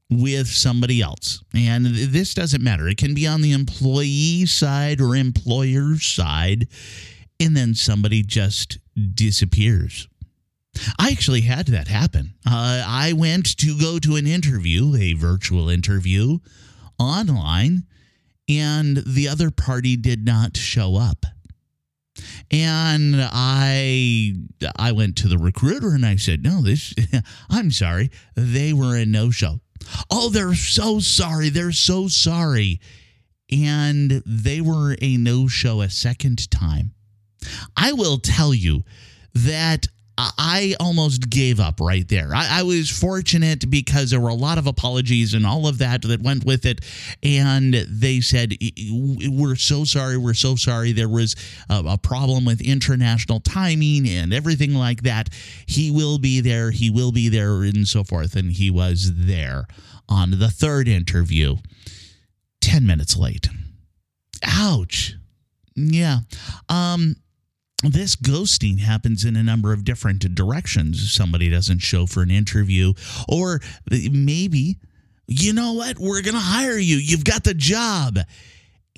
[0.09, 1.43] with somebody else.
[1.53, 2.87] And this doesn't matter.
[2.87, 6.67] It can be on the employee side or employer side,
[7.39, 8.79] and then somebody just
[9.13, 10.07] disappears.
[10.99, 12.35] I actually had that happen.
[12.45, 16.37] Uh, I went to go to an interview, a virtual interview
[16.99, 17.83] online,
[18.47, 21.25] and the other party did not show up.
[22.49, 24.33] And I
[24.77, 26.93] I went to the recruiter and I said, "No, this
[27.49, 28.09] I'm sorry.
[28.35, 29.59] They were a no-show."
[30.09, 31.49] Oh, they're so sorry.
[31.49, 32.79] They're so sorry.
[33.51, 36.93] And they were a no show a second time.
[37.77, 38.83] I will tell you
[39.33, 42.31] that I almost gave up right there.
[42.33, 46.01] I, I, was fortunate because there were a lot of apologies and all of that
[46.03, 46.81] that went with it.
[47.21, 48.55] And they said,
[49.29, 50.17] We're so sorry.
[50.17, 50.91] We're so sorry.
[50.91, 51.35] There was
[51.69, 55.29] a, a problem with international timing and everything like that.
[55.67, 56.71] He will be there.
[56.71, 58.35] He will be there, and so forth.
[58.35, 59.67] And he was there
[60.09, 61.57] on the third interview,
[62.61, 63.49] 10 minutes late.
[64.43, 65.13] Ouch.
[65.75, 66.19] Yeah.
[66.69, 67.17] Um,
[67.83, 71.11] this ghosting happens in a number of different directions.
[71.11, 72.93] Somebody doesn't show for an interview,
[73.27, 73.59] or
[73.89, 74.77] maybe,
[75.27, 76.97] you know what, we're going to hire you.
[76.97, 78.19] You've got the job.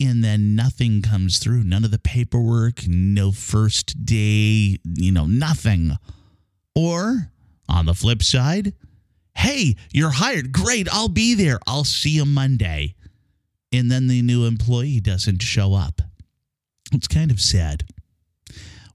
[0.01, 1.65] And then nothing comes through.
[1.65, 5.91] None of the paperwork, no first day, you know, nothing.
[6.73, 7.31] Or
[7.67, 8.73] on the flip side,
[9.35, 10.53] hey, you're hired.
[10.53, 10.87] Great.
[10.89, 11.59] I'll be there.
[11.67, 12.95] I'll see you Monday.
[13.73, 16.01] And then the new employee doesn't show up.
[16.93, 17.83] It's kind of sad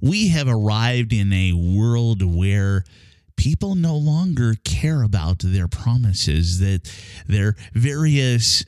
[0.05, 2.85] we have arrived in a world where
[3.37, 6.83] people no longer care about their promises, that
[7.27, 8.67] their various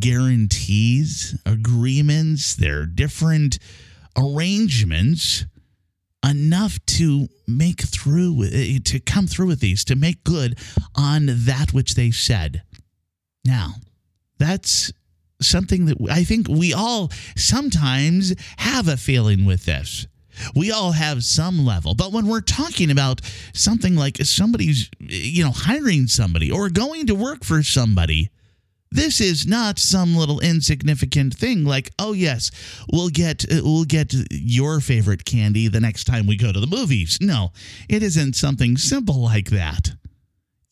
[0.00, 3.58] guarantees, agreements, their different
[4.18, 5.46] arrangements
[6.28, 10.58] enough to make through eh, to come through with these to make good
[10.94, 12.62] on that which they said.
[13.46, 13.76] Now
[14.38, 14.92] that's
[15.40, 20.06] something that i think we all sometimes have a feeling with this
[20.54, 21.94] we all have some level.
[21.94, 23.20] But when we're talking about
[23.52, 28.30] something like somebody's, you know, hiring somebody or going to work for somebody,
[28.92, 32.50] this is not some little insignificant thing like, oh yes,
[32.92, 37.18] we'll get we'll get your favorite candy the next time we go to the movies.
[37.20, 37.52] No,
[37.88, 39.92] it isn't something simple like that.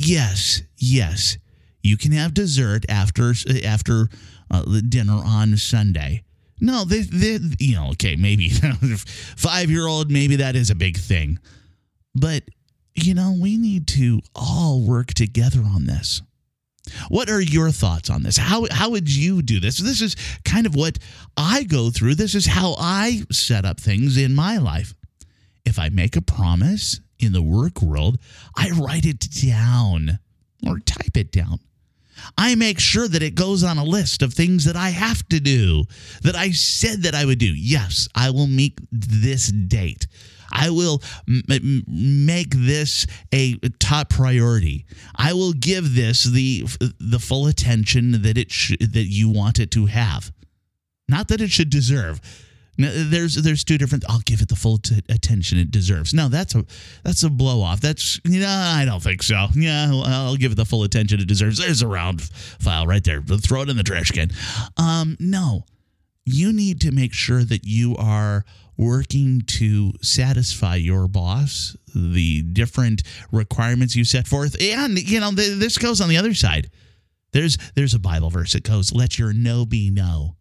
[0.01, 1.39] Yes, yes,
[1.83, 4.09] you can have dessert after after
[4.51, 6.25] uh, dinner on Sunday.
[6.61, 8.49] No, they, they, you know, okay, maybe
[9.37, 11.39] five year old, maybe that is a big thing.
[12.15, 12.45] But,
[12.95, 16.23] you know, we need to all work together on this.
[17.09, 18.37] What are your thoughts on this?
[18.37, 19.79] How, how would you do this?
[19.79, 20.99] This is kind of what
[21.37, 22.15] I go through.
[22.15, 24.95] This is how I set up things in my life.
[25.65, 28.19] If I make a promise in the work world,
[28.57, 30.19] I write it down
[30.67, 31.61] or type it down.
[32.37, 35.41] I make sure that it goes on a list of things that I have to
[35.41, 35.85] do,
[36.23, 37.53] that I said that I would do.
[37.55, 40.07] Yes, I will meet this date.
[40.51, 44.87] I will m- make this a top priority.
[45.15, 46.67] I will give this the
[46.99, 50.33] the full attention that it sh- that you want it to have.
[51.09, 52.21] Not that it should deserve
[52.79, 54.05] now, there's there's two different.
[54.09, 56.15] I'll give it the full t- attention it deserves.
[56.15, 56.65] No, that's a
[57.03, 57.81] that's a blow off.
[57.81, 59.49] That's you know, I don't think so.
[59.55, 61.59] Yeah, I'll give it the full attention it deserves.
[61.59, 63.21] There's a round file right there.
[63.21, 64.31] Throw it in the trash can.
[64.77, 65.65] Um, no,
[66.25, 68.45] you need to make sure that you are
[68.77, 75.79] working to satisfy your boss, the different requirements you set forth, and you know this
[75.79, 76.71] goes on the other side.
[77.33, 80.37] There's there's a Bible verse that goes, "Let your no be no."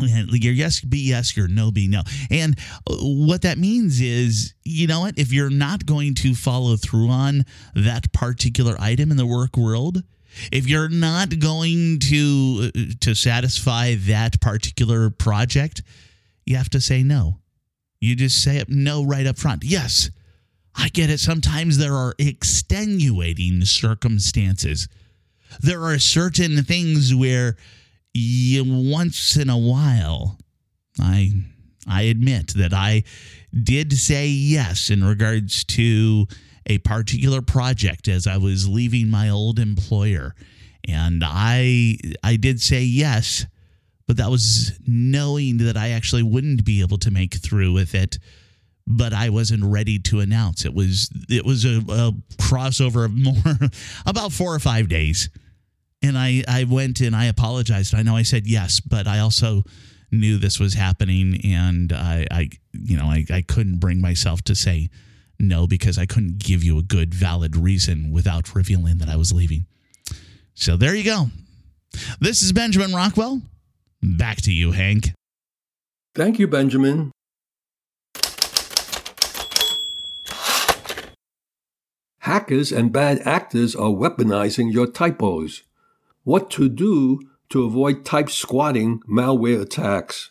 [0.00, 2.02] Your yes be yes, your no be no.
[2.30, 2.58] And
[2.88, 5.18] uh, what that means is, you know what?
[5.18, 10.02] If you're not going to follow through on that particular item in the work world,
[10.52, 15.82] if you're not going to uh, to satisfy that particular project,
[16.46, 17.38] you have to say no.
[18.00, 19.64] You just say no right up front.
[19.64, 20.10] Yes,
[20.74, 21.18] I get it.
[21.18, 24.88] Sometimes there are extenuating circumstances.
[25.60, 27.56] There are certain things where
[28.18, 30.38] you, once in a while,
[31.00, 31.32] I
[31.86, 33.04] I admit that I
[33.54, 36.26] did say yes in regards to
[36.66, 40.34] a particular project as I was leaving my old employer.
[40.86, 43.46] And I I did say yes,
[44.06, 48.18] but that was knowing that I actually wouldn't be able to make through with it.
[48.86, 50.64] But I wasn't ready to announce.
[50.64, 53.70] It was it was a, a crossover of more
[54.06, 55.28] about four or five days
[56.02, 57.94] and I, I went and I apologized.
[57.94, 59.64] I know I said yes, but I also
[60.10, 64.54] knew this was happening and I, I you know, I, I couldn't bring myself to
[64.54, 64.88] say
[65.38, 69.32] no because I couldn't give you a good, valid reason without revealing that I was
[69.32, 69.66] leaving.
[70.54, 71.26] So there you go.
[72.20, 73.42] This is Benjamin Rockwell.
[74.02, 75.12] Back to you, Hank.
[76.14, 77.12] Thank you, Benjamin.
[82.20, 85.62] Hackers and bad actors are weaponizing your typos
[86.28, 87.18] what to do
[87.48, 90.30] to avoid type squatting malware attacks.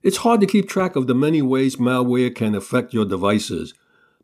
[0.00, 3.74] It's hard to keep track of the many ways malware can affect your devices,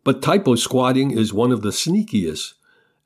[0.05, 2.55] but typo squatting is one of the sneakiest.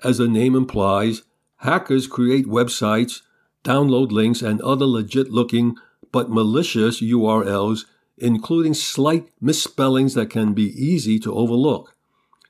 [0.04, 1.22] As the name implies,
[1.60, 3.22] Hackers create websites,
[3.64, 5.76] download links, and other legit looking
[6.12, 7.86] but malicious URLs,
[8.18, 11.96] including slight misspellings that can be easy to overlook.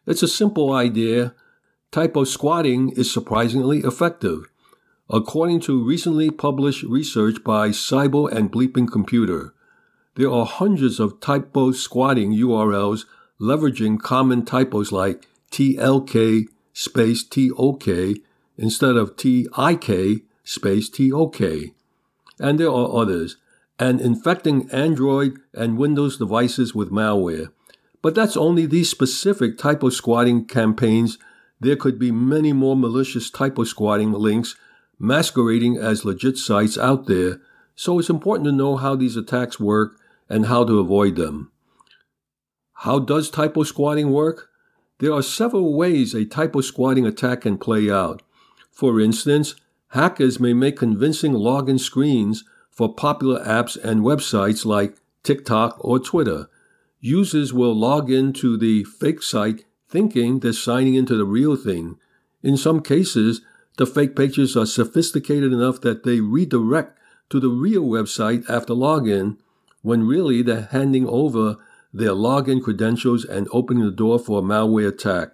[0.07, 1.37] It's a simple idea.
[1.93, 4.49] Typo squatting is surprisingly effective.
[5.09, 9.55] According to recently published research by Cyble and Bleeping Computer,
[10.17, 13.05] there are hundreds of typo squatting URLs
[13.41, 17.87] leveraging common typos like TLK space TOK
[18.59, 21.41] instead of TIK space TOK.
[22.41, 23.37] And there are others,
[23.79, 27.53] and infecting Android and Windows devices with malware.
[28.03, 31.17] But that's only these specific typo squatting campaigns.
[31.61, 34.57] There could be many more malicious typo squatting links
[34.99, 37.41] masquerading as legit sites out there,
[37.75, 41.51] so it's important to know how these attacks work and how to avoid them.
[42.81, 44.51] How does typo squatting work?
[44.99, 48.23] There are several ways a typo squatting attack can play out.
[48.71, 49.55] For instance,
[49.89, 56.49] hackers may make convincing login screens for popular apps and websites like TikTok or Twitter.
[57.01, 61.99] Users will log into the fake site thinking they're signing into the real thing.
[62.43, 63.43] In some cases,
[63.77, 66.99] the fake pages are sophisticated enough that they redirect
[67.31, 69.37] to the real website after login,
[69.83, 71.57] when really they're handing over
[71.93, 75.31] their login credentials and opening the door for a malware attack.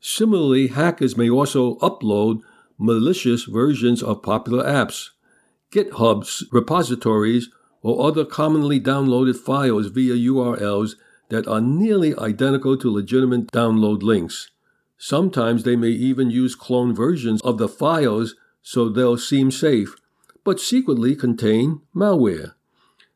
[0.00, 2.40] Similarly, hackers may also upload
[2.78, 5.10] malicious versions of popular apps,
[5.72, 7.50] GitHub's repositories,
[7.82, 10.94] or other commonly downloaded files via URLs
[11.28, 14.50] that are nearly identical to legitimate download links.
[14.98, 19.94] Sometimes they may even use clone versions of the files so they'll seem safe,
[20.44, 22.54] but secretly contain malware.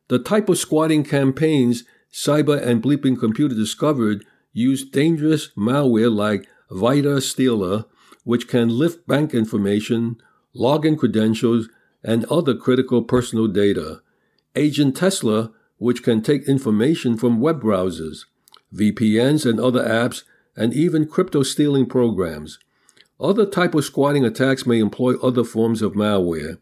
[0.09, 7.21] The type of squatting campaigns Cyble and Bleeping Computer discovered use dangerous malware like Vidar
[7.21, 7.87] Stealer,
[8.25, 10.17] which can lift bank information,
[10.55, 11.69] login credentials,
[12.05, 14.03] and other critical personal data.
[14.55, 18.27] Agent Tesla, which can take information from web browsers,
[18.75, 20.23] VPNs and other apps,
[20.57, 22.59] and even crypto stealing programs.
[23.21, 26.59] Other type of squatting attacks may employ other forms of malware.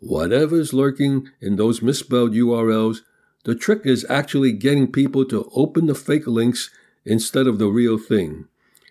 [0.00, 3.02] Whatever is lurking in those misspelled URLs
[3.44, 6.70] the trick is actually getting people to open the fake links
[7.04, 8.46] instead of the real thing.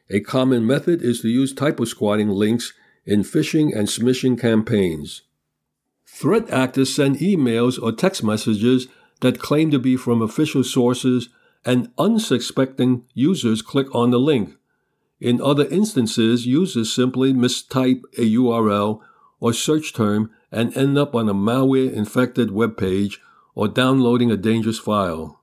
[0.09, 2.73] A common method is to use typo squatting links
[3.05, 5.21] in phishing and smishing campaigns.
[6.05, 8.87] Threat actors send emails or text messages
[9.21, 11.29] that claim to be from official sources,
[11.65, 14.55] and unsuspecting users click on the link.
[15.19, 19.01] In other instances, users simply mistype a URL
[19.39, 23.19] or search term and end up on a malware infected web page
[23.53, 25.41] or downloading a dangerous file.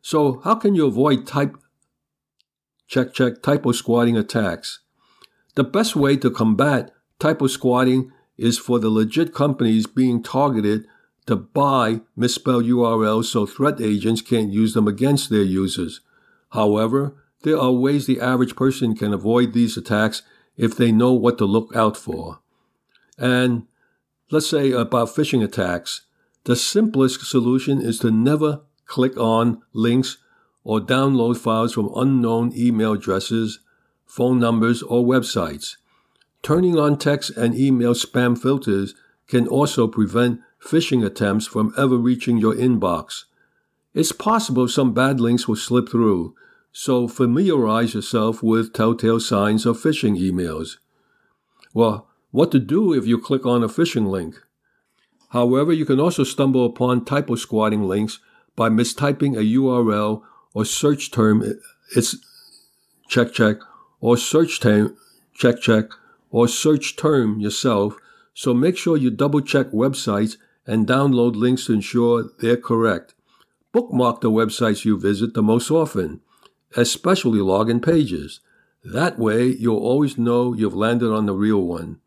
[0.00, 1.56] So, how can you avoid type
[2.86, 4.80] check check typo squatting attacks?
[5.54, 10.86] The best way to combat typo squatting is for the legit companies being targeted
[11.28, 16.00] to buy misspelled URLs so threat agents can't use them against their users.
[16.52, 20.22] However, there are ways the average person can avoid these attacks
[20.56, 22.40] if they know what to look out for.
[23.18, 23.66] And
[24.30, 26.06] let's say about phishing attacks,
[26.44, 30.16] the simplest solution is to never click on links
[30.64, 33.60] or download files from unknown email addresses,
[34.06, 35.76] phone numbers, or websites.
[36.42, 38.94] Turning on text and email spam filters
[39.26, 43.24] can also prevent phishing attempts from ever reaching your inbox.
[43.94, 46.34] It's possible some bad links will slip through,
[46.72, 50.76] so familiarize yourself with telltale signs of phishing emails.
[51.74, 54.42] Well, what to do if you click on a phishing link?
[55.30, 58.18] However, you can also stumble upon typo squatting links
[58.56, 60.22] by mistyping a URL
[60.54, 61.42] or search term.
[61.94, 62.16] It's
[63.08, 63.56] check check
[64.00, 64.96] or search term
[65.34, 65.84] check check
[66.30, 67.96] or search term yourself.
[68.34, 70.36] So make sure you double check websites
[70.68, 73.14] and download links to ensure they're correct.
[73.72, 76.20] Bookmark the websites you visit the most often,
[76.76, 78.40] especially login pages.
[78.84, 82.00] That way, you'll always know you've landed on the real one.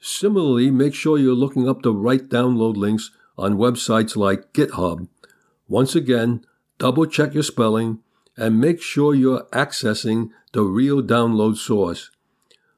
[0.00, 5.08] Similarly, make sure you're looking up the right download links on websites like GitHub.
[5.68, 6.44] Once again,
[6.78, 7.98] double check your spelling
[8.36, 12.10] and make sure you're accessing the real download source.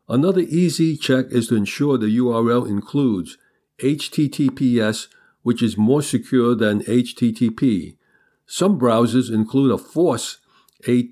[0.08, 3.36] Another easy check is to ensure the URL includes
[3.80, 5.08] HTTPS,
[5.48, 7.96] which is more secure than HTTP.
[8.44, 10.40] Some browsers include a force
[10.86, 11.08] a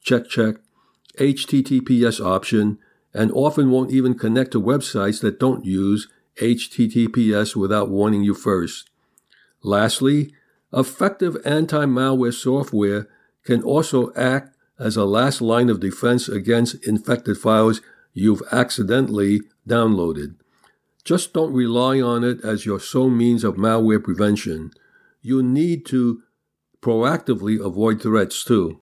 [0.00, 0.54] check check
[1.18, 2.78] HTTPS option
[3.12, 6.06] and often won't even connect to websites that don't use
[6.40, 8.90] HTTPS without warning you first.
[9.64, 10.32] Lastly,
[10.72, 13.08] effective anti malware software
[13.42, 17.80] can also act as a last line of defense against infected files
[18.12, 20.36] you've accidentally downloaded.
[21.04, 24.70] Just don't rely on it as your sole means of malware prevention.
[25.20, 26.22] You need to
[26.80, 28.80] proactively avoid threats too.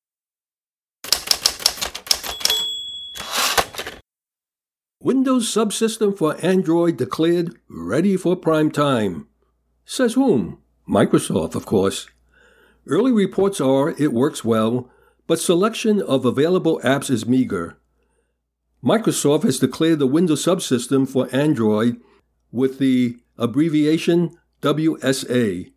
[5.00, 9.26] Windows subsystem for Android declared ready for prime time.
[9.84, 10.58] Says whom?
[10.88, 12.06] Microsoft, of course.
[12.86, 14.88] Early reports are it works well,
[15.26, 17.78] but selection of available apps is meager.
[18.84, 22.00] Microsoft has declared the Windows subsystem for Android
[22.52, 25.72] with the abbreviation WSA.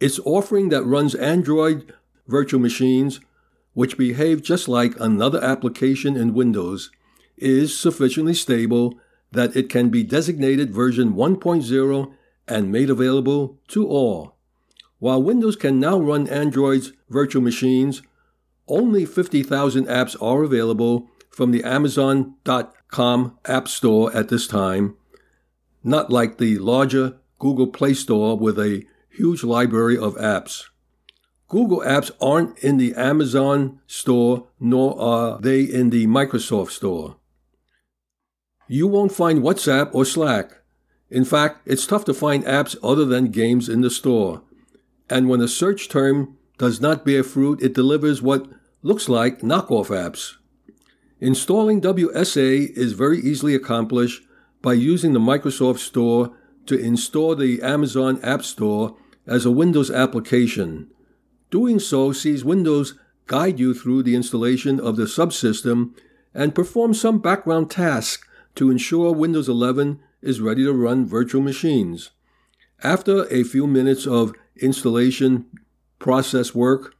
[0.00, 1.92] Its offering that runs Android
[2.26, 3.20] virtual machines,
[3.74, 6.90] which behave just like another application in Windows,
[7.36, 8.98] is sufficiently stable
[9.32, 12.12] that it can be designated version 1.0
[12.48, 14.36] and made available to all.
[14.98, 18.02] While Windows can now run Android's virtual machines,
[18.68, 24.96] only 50,000 apps are available from the Amazon.com App Store at this time,
[25.84, 30.64] not like the larger Google Play Store with a huge library of apps.
[31.48, 37.16] Google apps aren't in the Amazon store, nor are they in the Microsoft store.
[38.68, 40.62] You won't find WhatsApp or Slack.
[41.10, 44.42] In fact, it's tough to find apps other than games in the store.
[45.10, 48.48] And when a search term does not bear fruit, it delivers what
[48.80, 50.36] looks like knockoff apps.
[51.20, 54.22] Installing WSA is very easily accomplished
[54.62, 56.34] by using the Microsoft Store
[56.66, 58.96] to install the Amazon App Store
[59.26, 60.88] as a Windows application.
[61.50, 62.94] Doing so sees Windows
[63.26, 65.94] guide you through the installation of the subsystem
[66.34, 72.10] and perform some background tasks to ensure Windows 11 is ready to run virtual machines.
[72.82, 75.46] After a few minutes of installation
[75.98, 76.94] process work,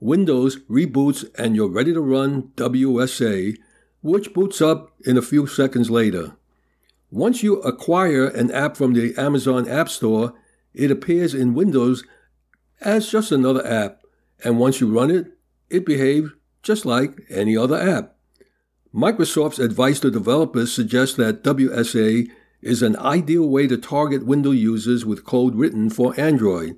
[0.00, 3.56] Windows reboots and you're ready to run WSA,
[4.02, 6.36] which boots up in a few seconds later.
[7.14, 10.34] Once you acquire an app from the Amazon App Store,
[10.72, 12.02] it appears in Windows
[12.80, 14.00] as just another app,
[14.42, 15.28] and once you run it,
[15.70, 16.32] it behaves
[16.64, 18.16] just like any other app.
[18.92, 22.28] Microsoft's advice to developers suggests that WSA
[22.60, 26.76] is an ideal way to target Windows users with code written for Android.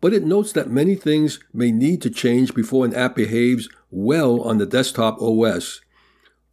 [0.00, 4.40] But it notes that many things may need to change before an app behaves well
[4.40, 5.82] on the desktop OS.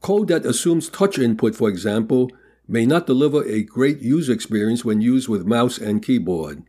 [0.02, 2.30] Code that assumes touch input, for example,
[2.68, 6.64] may not deliver a great user experience when used with mouse and keyboard.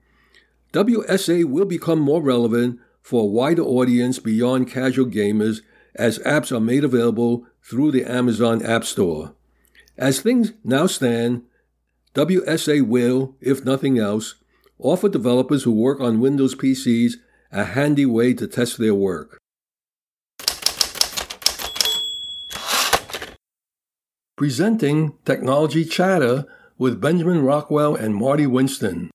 [0.73, 5.61] WSA will become more relevant for a wider audience beyond casual gamers
[5.95, 9.35] as apps are made available through the Amazon App Store.
[9.97, 11.43] As things now stand,
[12.15, 14.35] WSA will, if nothing else,
[14.79, 17.15] offer developers who work on Windows PCs
[17.53, 19.39] a handy way to test their work.
[24.37, 26.45] Presenting Technology Chatter
[26.77, 29.11] with Benjamin Rockwell and Marty Winston.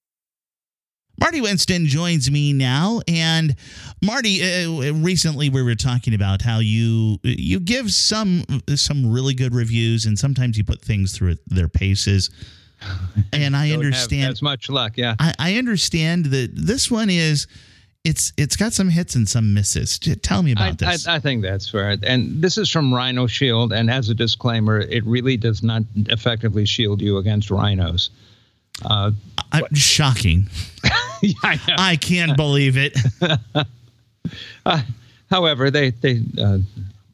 [1.20, 3.56] Marty Winston joins me now, and
[4.02, 8.44] Marty, uh, recently we were talking about how you you give some
[8.74, 12.30] some really good reviews, and sometimes you put things through their paces.
[13.32, 14.98] And I understand as much luck.
[14.98, 17.46] Yeah, I, I understand that this one is
[18.04, 19.99] it's it's got some hits and some misses.
[19.99, 21.08] Tell me about I, this.
[21.08, 21.97] I, I, think that's fair.
[22.04, 23.72] And this is from Rhino Shield.
[23.72, 28.10] And as a disclaimer, it really does not effectively shield you against rhinos.
[28.84, 29.12] Uh,
[29.74, 30.49] shocking.
[31.22, 32.97] yeah, I, I, can't believe it.
[34.66, 34.82] uh,
[35.30, 36.58] however, they they uh,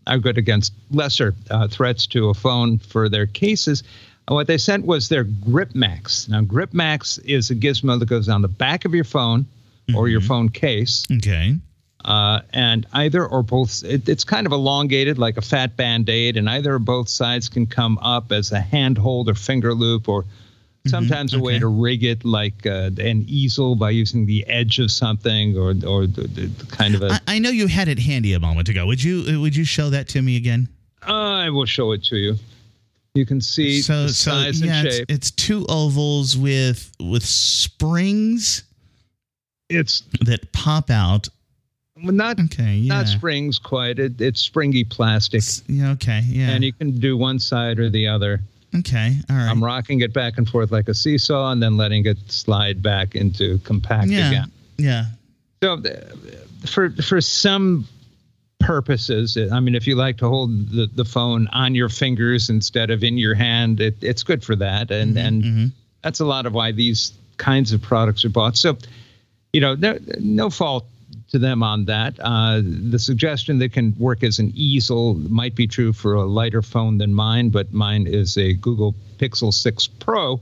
[0.05, 3.83] are good against lesser uh, threats to a phone for their cases.
[4.29, 6.29] what they sent was their Grip Max.
[6.29, 9.45] Now, Grip Max is a gizmo that goes on the back of your phone
[9.87, 9.97] mm-hmm.
[9.97, 10.27] or your mm-hmm.
[10.27, 11.05] phone case.
[11.11, 11.55] Okay.
[12.05, 16.37] Uh, and either or both, it, it's kind of elongated like a fat band aid,
[16.37, 20.25] and either or both sides can come up as a handhold or finger loop or
[20.87, 20.89] Mm-hmm.
[20.89, 21.41] Sometimes mm-hmm.
[21.41, 25.57] a way to rig it like uh, an easel by using the edge of something
[25.57, 27.13] or or the, the kind of a.
[27.13, 28.85] I, I know you had it handy a moment ago.
[28.85, 30.69] Would you uh, would you show that to me again?
[31.01, 32.35] I will show it to you.
[33.15, 35.05] You can see so, the size so, yeah, and shape.
[35.09, 38.63] It's, it's two ovals with with springs.
[39.69, 41.27] It's that pop out
[42.03, 42.93] well, not okay, yeah.
[42.95, 43.99] not springs quite.
[43.99, 45.39] It, it's springy plastic.
[45.39, 46.49] It's, yeah, okay, yeah.
[46.49, 48.39] And you can do one side or the other.
[48.75, 49.49] Okay, all right.
[49.49, 53.15] I'm rocking it back and forth like a seesaw, and then letting it slide back
[53.15, 54.51] into compact yeah, again.
[54.77, 55.05] Yeah.
[55.63, 55.81] So,
[56.67, 57.87] for for some
[58.59, 62.91] purposes, I mean, if you like to hold the, the phone on your fingers instead
[62.91, 65.65] of in your hand, it, it's good for that, and mm-hmm, and mm-hmm.
[66.03, 68.57] that's a lot of why these kinds of products are bought.
[68.57, 68.77] So,
[69.53, 70.85] you know, no, no fault
[71.29, 72.15] to them on that.
[72.19, 76.61] Uh, the suggestion that can work as an easel might be true for a lighter
[76.61, 80.39] phone than mine, but mine is a Google Pixel 6 Pro.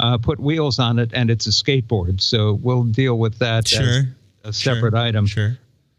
[0.00, 2.20] uh, put wheels on it, and it's a skateboard.
[2.20, 3.82] So we'll deal with that Sure.
[3.82, 4.04] as
[4.42, 5.26] a separate sure, item.
[5.26, 5.56] Sure.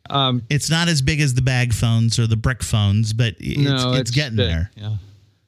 [0.10, 3.58] Um, It's not as big as the bag phones or the brick phones, but it's,
[3.58, 4.72] no, it's, getting big, there.
[4.76, 4.96] Yeah.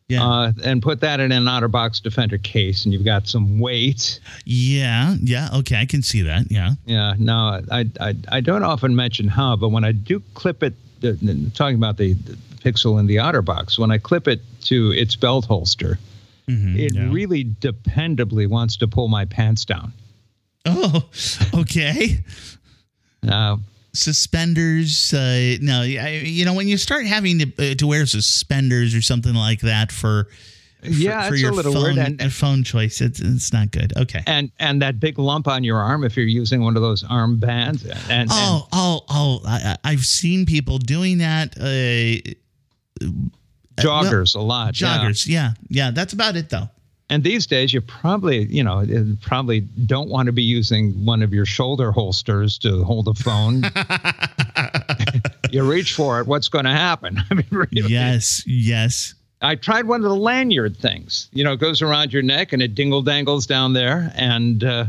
[0.08, 0.24] Yeah.
[0.24, 4.20] Uh, and put that in an OtterBox Defender case, and you've got some weight.
[4.45, 5.16] yeah.
[5.20, 5.49] Yeah.
[5.56, 5.78] Okay.
[5.78, 6.51] I can see that.
[6.51, 6.74] Yeah.
[6.86, 10.74] Yeah, no, I, I, I don't often mention how, but when I do clip it,
[11.01, 12.34] the, talking about the, the
[12.64, 15.97] Pixel in the OtterBox, when I clip it to its belt holster,
[16.47, 17.10] Mhm, it yeah.
[17.12, 19.91] really dependably wants to pull my pants down.
[20.68, 21.03] Oh,
[21.56, 22.20] okay.
[23.28, 23.58] Uh,
[23.95, 25.13] Suspenders.
[25.13, 29.01] Uh, no, I, you know when you start having to, uh, to wear suspenders or
[29.01, 30.27] something like that for,
[30.81, 33.93] for yeah, for your a little phone, weird, and, phone choice, it's it's not good.
[33.97, 34.21] Okay.
[34.27, 37.37] and and that big lump on your arm if you're using one of those arm
[37.39, 37.85] bands.
[37.85, 39.39] And, and Oh, oh, oh!
[39.45, 41.57] I, I've seen people doing that.
[41.57, 42.33] Uh,
[43.75, 44.79] joggers a lot.
[44.79, 44.87] yeah.
[44.97, 45.51] joggers, yeah.
[45.67, 46.69] yeah, That's about it, though.
[47.10, 48.84] And these days, you probably, you know,
[49.22, 53.64] probably don't want to be using one of your shoulder holsters to hold a phone.
[55.51, 57.20] you reach for it, what's going to happen?
[57.30, 57.68] I mean, really.
[57.93, 59.14] Yes, yes.
[59.41, 61.30] I tried one of the lanyard things.
[61.32, 64.12] You know, it goes around your neck and it dingle dangles down there.
[64.16, 64.86] And uh,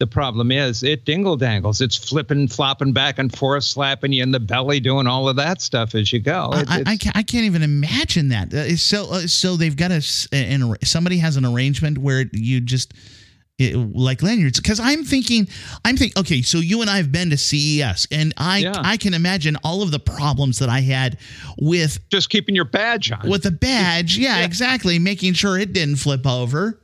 [0.00, 1.80] the problem is, it dingle dangles.
[1.80, 5.60] It's flipping, flopping back and forth, slapping you in the belly, doing all of that
[5.60, 6.50] stuff as you go.
[6.52, 8.52] It- I, I, can't, I can't even imagine that.
[8.52, 12.92] Uh, so, uh, so they've got a an somebody has an arrangement where you just
[13.56, 14.58] it, like lanyards.
[14.58, 15.46] Because I'm thinking,
[15.84, 18.72] I'm thinking, okay, so you and I have been to CES, and I Yeah.
[18.76, 21.18] I can imagine all of the problems that I had
[21.56, 23.28] with just keeping your badge on.
[23.30, 24.18] with the badge.
[24.18, 26.80] Yeah, exactly, making sure it didn't flip over.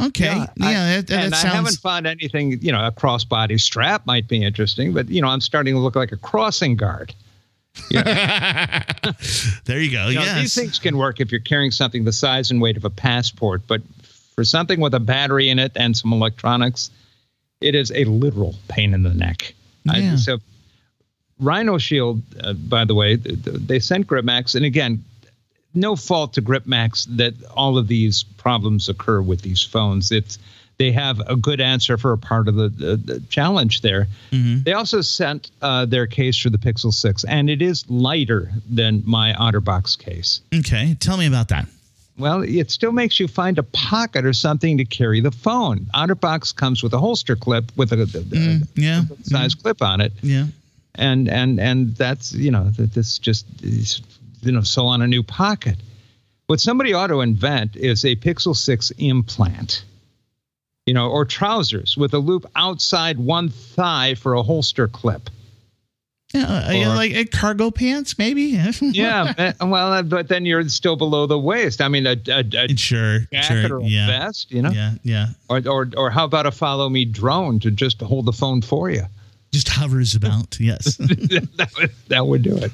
[0.00, 1.54] Okay, yeah, I- that, that and I sounds.
[1.54, 5.40] haven't found anything, you know, a crossbody strap might be interesting, but, you know, I'm
[5.40, 7.14] starting to look like a crossing guard.
[7.90, 10.08] there you go.
[10.08, 10.34] You know.
[10.40, 13.62] These things can work if you're carrying something the size and weight of a passport,
[13.66, 13.82] but
[14.34, 16.90] for something with a battery in it and some electronics,
[17.60, 19.54] it is a literal pain in the neck.
[19.88, 20.16] I- Yeah.
[20.16, 20.38] so,
[21.40, 25.04] Rhino Shield, uh, by the way, th- th- they sent GripMax, and again,
[25.74, 30.10] no fault to GripMax that all of these problems occur with these phones.
[30.10, 30.38] It's
[30.78, 34.06] they have a good answer for a part of the, the, the challenge there.
[34.30, 34.62] Mhm.
[34.62, 39.02] They also sent uh, their case for the Pixel 6, and it is lighter than
[39.04, 40.40] my OtterBox case.
[40.54, 41.66] Okay, tell me about that.
[42.16, 45.86] Well, it still makes you find a pocket or something to carry the phone.
[45.94, 50.00] OtterBox comes with a holster clip with a, a- a Mm, yeah, size clip on
[50.00, 50.46] it, yeah.
[50.94, 54.00] and and and that's you know that this just is,
[54.48, 55.76] you know sew on a new pocket.
[56.46, 59.84] What somebody ought to invent is a Pixel 6 implant.
[60.86, 65.28] You know, or trousers with a loop outside one thigh for a holster clip.
[66.32, 68.58] Yeah, uh, Or- like cargo pants, maybe.
[68.80, 71.82] Yeah, well, uh, but then you're still below the waist.
[71.82, 75.26] I mean, a, a, a sure, jacket sure, or yeah, vest, you know, yeah, yeah.
[75.50, 78.90] or, or or how about a follow me drone to just hold the phone for
[78.90, 79.04] you?
[79.52, 80.58] Just hovers about.
[80.60, 82.72] Yes, that, would, that would do it.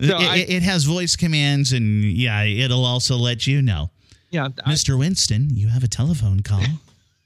[0.00, 3.90] So it, I- it- has voice commands, and yeah, it'll also let you know,
[4.30, 4.98] Yeah, I, Mr.
[4.98, 6.62] Winston, you have a telephone call.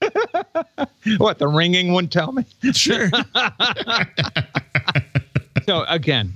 [1.18, 2.44] what the ringing wouldn't tell me.
[2.72, 3.10] sure.
[5.66, 6.32] So again,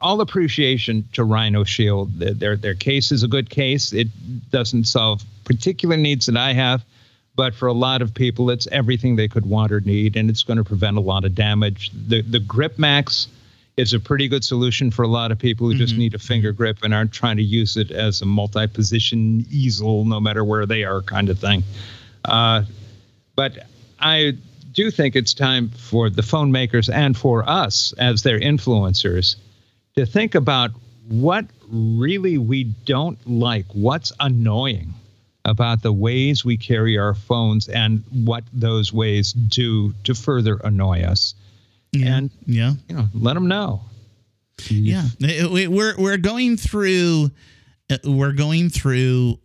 [0.00, 2.18] all appreciation to Rhino Shield.
[2.18, 3.92] Their- Their their case is a good case.
[3.92, 4.08] It
[4.50, 6.84] doesn't solve particular needs that I have,
[7.36, 10.42] but for a lot of people, it's everything they could want or need, and it's
[10.42, 11.90] going to prevent a lot of damage.
[12.08, 13.28] The the Grip Max
[13.78, 16.50] is a pretty good solution for a lot of people who just need a finger
[16.50, 20.82] grip and aren't trying to use it as a multi-position easel, no matter where they
[20.82, 21.62] are, kind of thing.
[22.24, 22.64] Uh,
[23.36, 23.66] but
[24.00, 24.36] I
[24.72, 29.36] do think it's time for the phone makers and for us as their influencers
[29.94, 30.72] to think about
[31.06, 34.92] what really we don't like, what's annoying
[35.44, 41.02] about the ways we carry our phones and what those ways do to further annoy
[41.02, 41.34] us.
[41.92, 43.82] Yeah, And- yeah, You know, let them know.
[44.68, 45.04] yeah.
[45.20, 47.30] We- We're we're going through,
[47.90, 49.38] uh, we're going through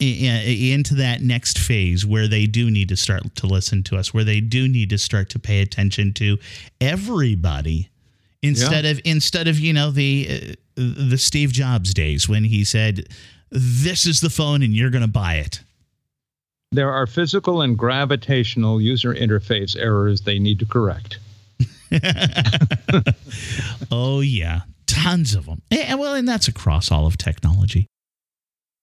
[0.00, 4.24] into that next phase where they do need to start to listen to us, where
[4.24, 6.36] they do need to start to pay attention to
[6.80, 7.88] everybody
[8.42, 10.28] instead of instead of you know the
[10.76, 13.08] uh, the Steve Jobs days when he said,
[13.50, 15.60] "This is the phone and you're going to buy it."
[16.72, 21.18] There are physical and gravitational user interface errors they need to correct.
[23.90, 25.62] oh yeah, tons of them.
[25.70, 27.86] And well, and that's across all of technology.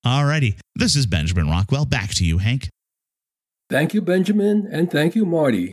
[0.05, 1.85] Alrighty, this is Benjamin Rockwell.
[1.85, 2.69] Back to you, Hank.
[3.69, 5.71] Thank you, Benjamin, and thank you, Marty.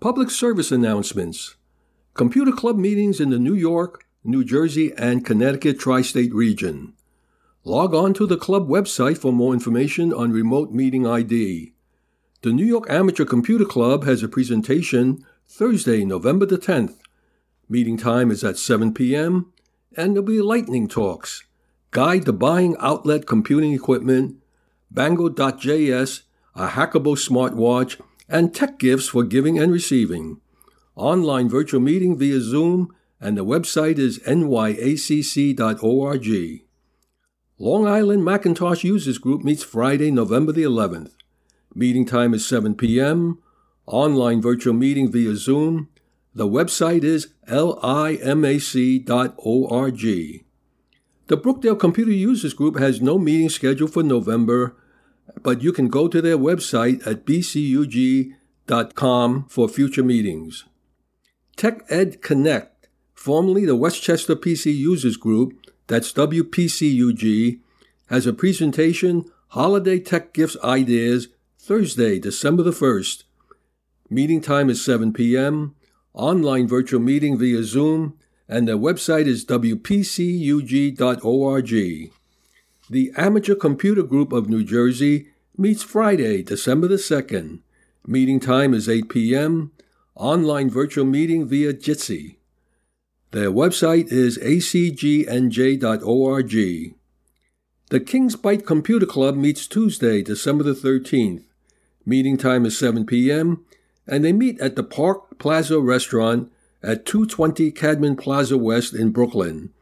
[0.00, 1.56] Public service announcements.
[2.14, 6.94] Computer Club meetings in the New York, New Jersey, and Connecticut tri state region.
[7.64, 11.74] Log on to the club website for more information on remote meeting ID.
[12.42, 16.94] The New York Amateur Computer Club has a presentation Thursday, November the 10th.
[17.68, 19.52] Meeting time is at 7 p.m.,
[19.96, 21.42] and there'll be lightning talks.
[21.90, 24.36] Guide to buying outlet computing equipment,
[24.88, 26.22] Bangle.js,
[26.54, 30.40] a hackable smartwatch, and tech gifts for giving and receiving.
[30.94, 35.56] Online virtual meeting via Zoom, and the website is nyacc.org.
[37.58, 41.10] Long Island Macintosh Users Group meets Friday, November the 11th.
[41.74, 43.38] Meeting time is 7 p.m.
[43.86, 45.88] Online virtual meeting via Zoom.
[46.34, 48.44] The website is limac.org.
[51.26, 54.74] The Brookdale Computer Users Group has no meeting scheduled for November,
[55.42, 58.34] but you can go to their website at bcug.com
[59.48, 60.64] for future meetings.
[61.56, 65.52] TechEd Connect, formerly the Westchester PC Users Group,
[65.86, 67.60] that's WPCUG,
[68.06, 71.28] has a presentation Holiday Tech Gifts Ideas
[71.68, 73.24] Thursday, December the 1st.
[74.08, 75.74] Meeting time is 7 p.m.
[76.14, 80.00] Online virtual meeting via Zoom, and their website is wpcug.org.
[82.88, 87.58] The Amateur Computer Group of New Jersey meets Friday, December the 2nd.
[88.06, 89.72] Meeting time is 8 p.m.
[90.14, 92.36] Online virtual meeting via Jitsi.
[93.32, 95.34] Their website is acgnj.org.
[97.90, 101.44] The King's Bite Computer Club meets Tuesday, December the 13th.
[102.08, 103.66] Meeting time is 7 p.m.,
[104.06, 106.50] and they meet at the Park Plaza Restaurant
[106.82, 109.74] at 220 Cadman Plaza West in Brooklyn.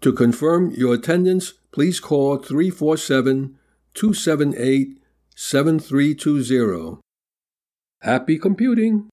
[0.00, 3.58] To confirm your attendance, please call 347
[3.92, 5.02] 278
[5.36, 7.02] 7320.
[8.00, 9.10] Happy computing!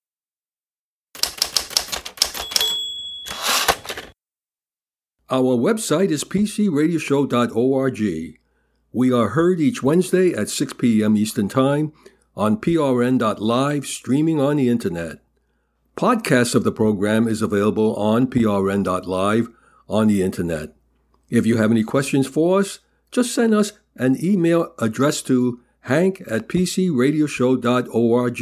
[5.29, 8.39] Our website is pcradioshow.org.
[8.95, 11.17] We are heard each Wednesday at 6 p.m.
[11.17, 11.91] Eastern Time
[12.33, 15.17] on prn.live streaming on the internet.
[15.97, 19.49] Podcasts of the program is available on prn.live
[19.89, 20.69] on the internet.
[21.29, 22.79] If you have any questions for us,
[23.11, 28.41] just send us an email address to hank at pcradioshow.org.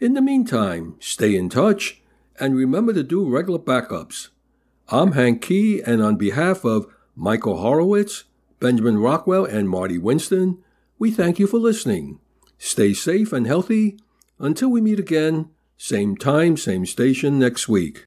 [0.00, 2.02] In the meantime, stay in touch
[2.38, 4.28] and remember to do regular backups.
[4.90, 8.24] I'm Hank Kee, and on behalf of Michael Horowitz,
[8.64, 10.56] Benjamin Rockwell, and Marty Winston,
[10.98, 12.18] we thank you for listening.
[12.56, 13.98] Stay safe and healthy.
[14.38, 18.06] Until we meet again, same time, same station next week.